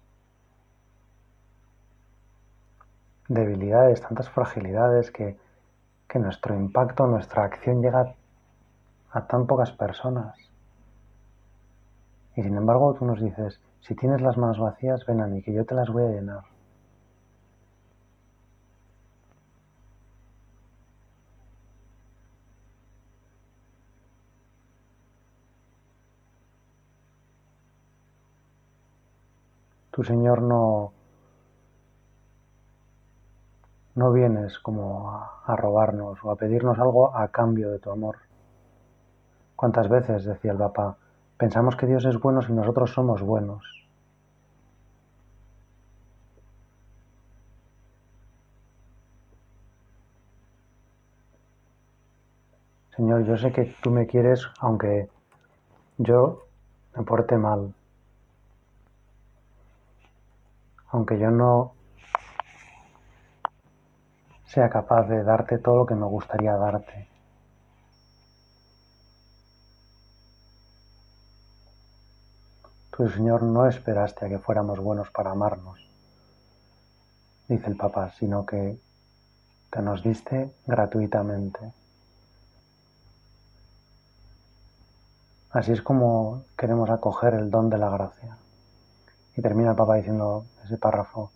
debilidades, 3.29 4.01
tantas 4.01 4.29
fragilidades, 4.31 5.11
que, 5.11 5.37
que 6.09 6.19
nuestro 6.19 6.55
impacto, 6.55 7.07
nuestra 7.07 7.45
acción 7.45 7.83
llega 7.83 8.15
a 9.11 9.27
tan 9.27 9.47
pocas 9.47 9.73
personas. 9.73 10.37
Y 12.37 12.43
sin 12.43 12.57
embargo 12.57 12.95
tú 12.95 13.05
nos 13.05 13.21
dices, 13.21 13.61
si 13.81 13.95
tienes 13.95 14.21
las 14.21 14.37
manos 14.37 14.59
vacías, 14.59 15.07
ven 15.07 15.21
a 15.21 15.27
mí, 15.27 15.43
que 15.43 15.53
yo 15.53 15.65
te 15.65 15.75
las 15.75 15.89
voy 15.89 16.05
a 16.05 16.09
llenar. 16.09 16.45
Tu 29.91 30.05
Señor 30.05 30.43
no, 30.43 30.93
no 33.96 34.12
vienes 34.12 34.59
como 34.61 35.11
a, 35.11 35.56
robarnos 35.56 36.22
o 36.22 36.30
a 36.30 36.37
pedirnos 36.37 36.78
algo 36.78 37.16
a 37.16 37.28
cambio 37.28 37.70
de 37.70 37.80
tu 37.80 37.90
amor. 37.90 38.18
¿Cuántas 39.56 39.88
veces, 39.88 40.24
decía 40.24 40.52
el 40.52 40.59
Papa, 40.59 40.96
Pensamos 41.38 41.76
que 41.76 41.87
Dios 41.87 42.04
es 42.06 42.18
bueno 42.18 42.40
si 42.40 42.52
nosotros 42.52 42.92
somos 42.92 43.20
buenos. 43.20 43.62
Señor, 52.96 53.26
yo 53.26 53.37
sé 53.37 53.52
que 53.52 53.74
tú 53.82 53.90
me 53.90 54.06
quieres 54.06 54.48
aunque 54.61 55.11
yo 55.98 56.46
me 56.96 57.02
porte 57.04 57.37
mal, 57.37 57.74
aunque 60.88 61.18
yo 61.18 61.30
no 61.30 61.76
sea 64.46 64.70
capaz 64.70 65.09
de 65.09 65.22
darte 65.22 65.59
todo 65.59 65.76
lo 65.76 65.87
que 65.87 65.94
me 65.94 66.06
gustaría 66.06 66.56
darte. 66.56 67.09
Tú, 72.96 73.09
Señor, 73.11 73.42
no 73.42 73.66
esperaste 73.66 74.24
a 74.24 74.28
que 74.28 74.38
fuéramos 74.38 74.80
buenos 74.80 75.11
para 75.11 75.32
amarnos, 75.32 75.78
dice 77.46 77.66
el 77.66 77.76
Papa, 77.76 78.11
sino 78.12 78.46
que 78.46 78.78
te 79.70 79.82
nos 79.82 80.02
diste 80.02 80.50
gratuitamente. 80.66 81.74
Así 85.50 85.72
es 85.72 85.82
como 85.82 86.44
queremos 86.56 86.88
acoger 86.88 87.35
el 87.35 87.50
don 87.50 87.68
de 87.68 87.78
la 87.78 87.90
gracia. 87.90 88.38
Y 89.37 89.42
termina 89.42 89.70
el 89.70 89.76
Papa 89.76 89.96
diciendo 89.96 90.46
ese 90.64 90.78
párrafo, 90.78 91.30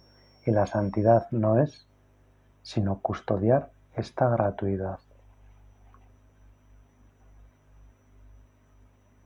y 0.46 0.52
la 0.52 0.66
santidad 0.66 1.26
no 1.30 1.58
es 1.58 1.86
sino 2.62 3.00
custodiar 3.00 3.70
esta 3.94 4.28
gratuidad. 4.28 4.98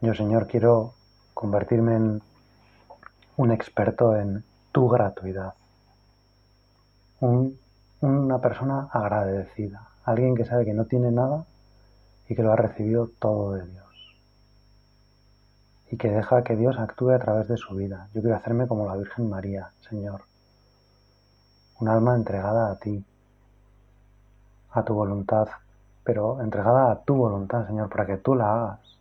Yo, 0.01 0.15
Señor, 0.15 0.47
quiero 0.47 0.95
convertirme 1.33 1.97
en 1.97 2.23
un 3.37 3.51
experto 3.51 4.17
en 4.17 4.45
tu 4.73 4.89
gratuidad, 4.89 5.55
una 7.21 8.39
persona 8.41 8.89
agradecida, 8.93 9.89
alguien 10.05 10.35
que 10.35 10.45
sabe 10.45 10.65
que 10.65 10.75
no 10.75 10.85
tiene 10.85 11.11
nada 11.11 11.47
y 12.29 12.35
que 12.35 12.43
lo 12.43 12.53
ha 12.53 12.57
recibido 12.57 13.09
todo 13.19 13.53
de 13.53 13.67
Dios 13.67 13.85
y 15.91 15.97
que 15.97 16.11
deja 16.11 16.43
que 16.43 16.57
Dios 16.57 16.77
actúe 16.79 17.11
a 17.11 17.19
través 17.19 17.47
de 17.47 17.57
su 17.57 17.75
vida. 17.75 18.09
Yo 18.13 18.21
quiero 18.21 18.37
hacerme 18.37 18.67
como 18.67 18.85
la 18.87 18.97
Virgen 18.97 19.29
María, 19.29 19.71
Señor, 19.89 20.23
un 21.79 21.89
alma 21.89 22.17
entregada 22.17 22.71
a 22.71 22.79
ti, 22.79 23.05
a 24.75 24.85
tu 24.85 24.95
voluntad, 24.95 25.49
pero 26.03 26.41
entregada 26.41 26.91
a 26.91 27.01
tu 27.03 27.15
voluntad, 27.15 27.67
Señor, 27.67 27.89
para 27.89 28.07
que 28.07 28.17
tú 28.17 28.35
la 28.35 28.53
hagas. 28.53 28.99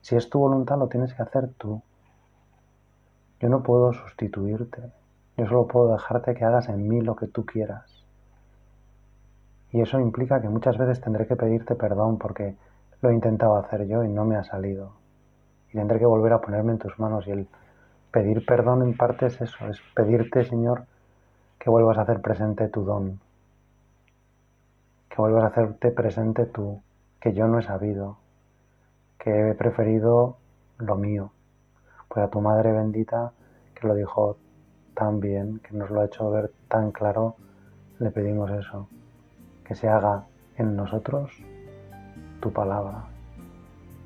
Si 0.00 0.16
es 0.16 0.28
tu 0.28 0.38
voluntad, 0.38 0.78
lo 0.78 0.88
tienes 0.88 1.14
que 1.14 1.22
hacer 1.22 1.48
tú. 1.56 1.82
Yo 3.40 3.48
no 3.48 3.62
puedo 3.62 3.92
sustituirte. 3.92 4.82
Yo 5.36 5.46
solo 5.46 5.66
puedo 5.66 5.92
dejarte 5.92 6.34
que 6.34 6.44
hagas 6.44 6.68
en 6.68 6.88
mí 6.88 7.00
lo 7.00 7.16
que 7.16 7.26
tú 7.26 7.44
quieras. 7.44 8.04
Y 9.72 9.80
eso 9.80 9.98
implica 9.98 10.40
que 10.40 10.48
muchas 10.48 10.78
veces 10.78 11.00
tendré 11.00 11.26
que 11.26 11.34
pedirte 11.34 11.74
perdón 11.74 12.18
porque 12.18 12.54
lo 13.00 13.10
he 13.10 13.14
intentado 13.14 13.56
hacer 13.56 13.88
yo 13.88 14.04
y 14.04 14.08
no 14.08 14.24
me 14.24 14.36
ha 14.36 14.44
salido. 14.44 14.92
Y 15.72 15.78
tendré 15.78 15.98
que 15.98 16.06
volver 16.06 16.32
a 16.32 16.40
ponerme 16.40 16.72
en 16.72 16.78
tus 16.78 16.98
manos. 17.00 17.26
Y 17.26 17.32
el 17.32 17.48
pedir 18.12 18.46
perdón 18.46 18.82
en 18.82 18.96
parte 18.96 19.26
es 19.26 19.40
eso, 19.40 19.66
es 19.68 19.80
pedirte, 19.94 20.44
Señor, 20.44 20.84
que 21.58 21.70
vuelvas 21.70 21.98
a 21.98 22.02
hacer 22.02 22.20
presente 22.20 22.68
tu 22.68 22.84
don. 22.84 23.18
Que 25.14 25.20
vuelvas 25.22 25.44
a 25.44 25.46
hacerte 25.46 25.92
presente 25.92 26.44
tú, 26.44 26.82
que 27.20 27.34
yo 27.34 27.46
no 27.46 27.60
he 27.60 27.62
sabido, 27.62 28.16
que 29.16 29.50
he 29.50 29.54
preferido 29.54 30.38
lo 30.78 30.96
mío. 30.96 31.30
Pues 32.08 32.26
a 32.26 32.30
tu 32.30 32.40
Madre 32.40 32.72
bendita, 32.72 33.30
que 33.76 33.86
lo 33.86 33.94
dijo 33.94 34.38
tan 34.92 35.20
bien, 35.20 35.60
que 35.60 35.76
nos 35.76 35.90
lo 35.90 36.00
ha 36.00 36.06
hecho 36.06 36.28
ver 36.32 36.50
tan 36.66 36.90
claro, 36.90 37.36
le 38.00 38.10
pedimos 38.10 38.50
eso, 38.50 38.88
que 39.64 39.76
se 39.76 39.88
haga 39.88 40.24
en 40.56 40.74
nosotros 40.74 41.30
tu 42.40 42.52
palabra. 42.52 43.04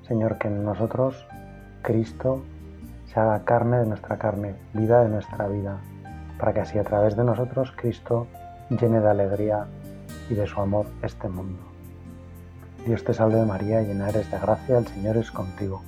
Señor, 0.03 0.37
que 0.37 0.49
en 0.49 0.63
nosotros 0.63 1.27
Cristo 1.81 2.43
se 3.07 3.19
haga 3.19 3.47
carne 3.47 3.79
de 3.79 3.87
nuestra 3.87 4.19
carne, 4.19 4.57
vida 4.75 5.05
de 5.05 5.09
nuestra 5.09 5.49
vida, 5.49 5.79
para 6.39 6.53
que 6.53 6.61
así 6.61 6.79
a 6.79 6.85
través 6.85 7.17
de 7.17 7.25
nosotros 7.25 7.73
Cristo 7.79 8.27
llene 8.69 9.01
de 9.01 9.09
alegría 9.09 9.67
y 10.29 10.35
de 10.35 10.47
su 10.47 10.61
amor 10.61 10.87
este 11.03 11.29
mundo. 11.29 11.61
Dios 12.87 13.05
te 13.05 13.13
salve 13.13 13.45
María, 13.45 13.83
llena 13.83 14.09
eres 14.09 14.31
de 14.31 14.39
gracia, 14.39 14.79
el 14.79 14.87
Señor 14.87 15.17
es 15.17 15.31
contigo. 15.31 15.83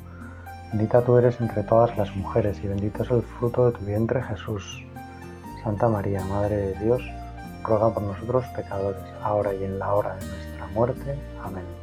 Bendita 0.73 1.03
tú 1.03 1.17
eres 1.17 1.41
entre 1.41 1.63
todas 1.63 1.97
las 1.97 2.15
mujeres 2.15 2.59
y 2.63 2.69
bendito 2.69 3.03
es 3.03 3.11
el 3.11 3.23
fruto 3.23 3.71
de 3.71 3.79
tu 3.79 3.85
vientre 3.85 4.23
Jesús. 4.23 4.85
Santa 5.65 5.89
María, 5.89 6.25
Madre 6.25 6.57
de 6.57 6.85
Dios, 6.85 7.03
ruega 7.65 7.93
por 7.93 8.03
nosotros 8.03 8.45
pecadores, 8.57 9.03
ahora 9.23 9.55
y 9.55 9.65
en 9.65 9.79
la 9.79 9.95
hora 9.95 10.17
de 10.17 10.27
nuestra 10.27 10.67
muerte. 10.69 11.19
Amén. 11.43 11.80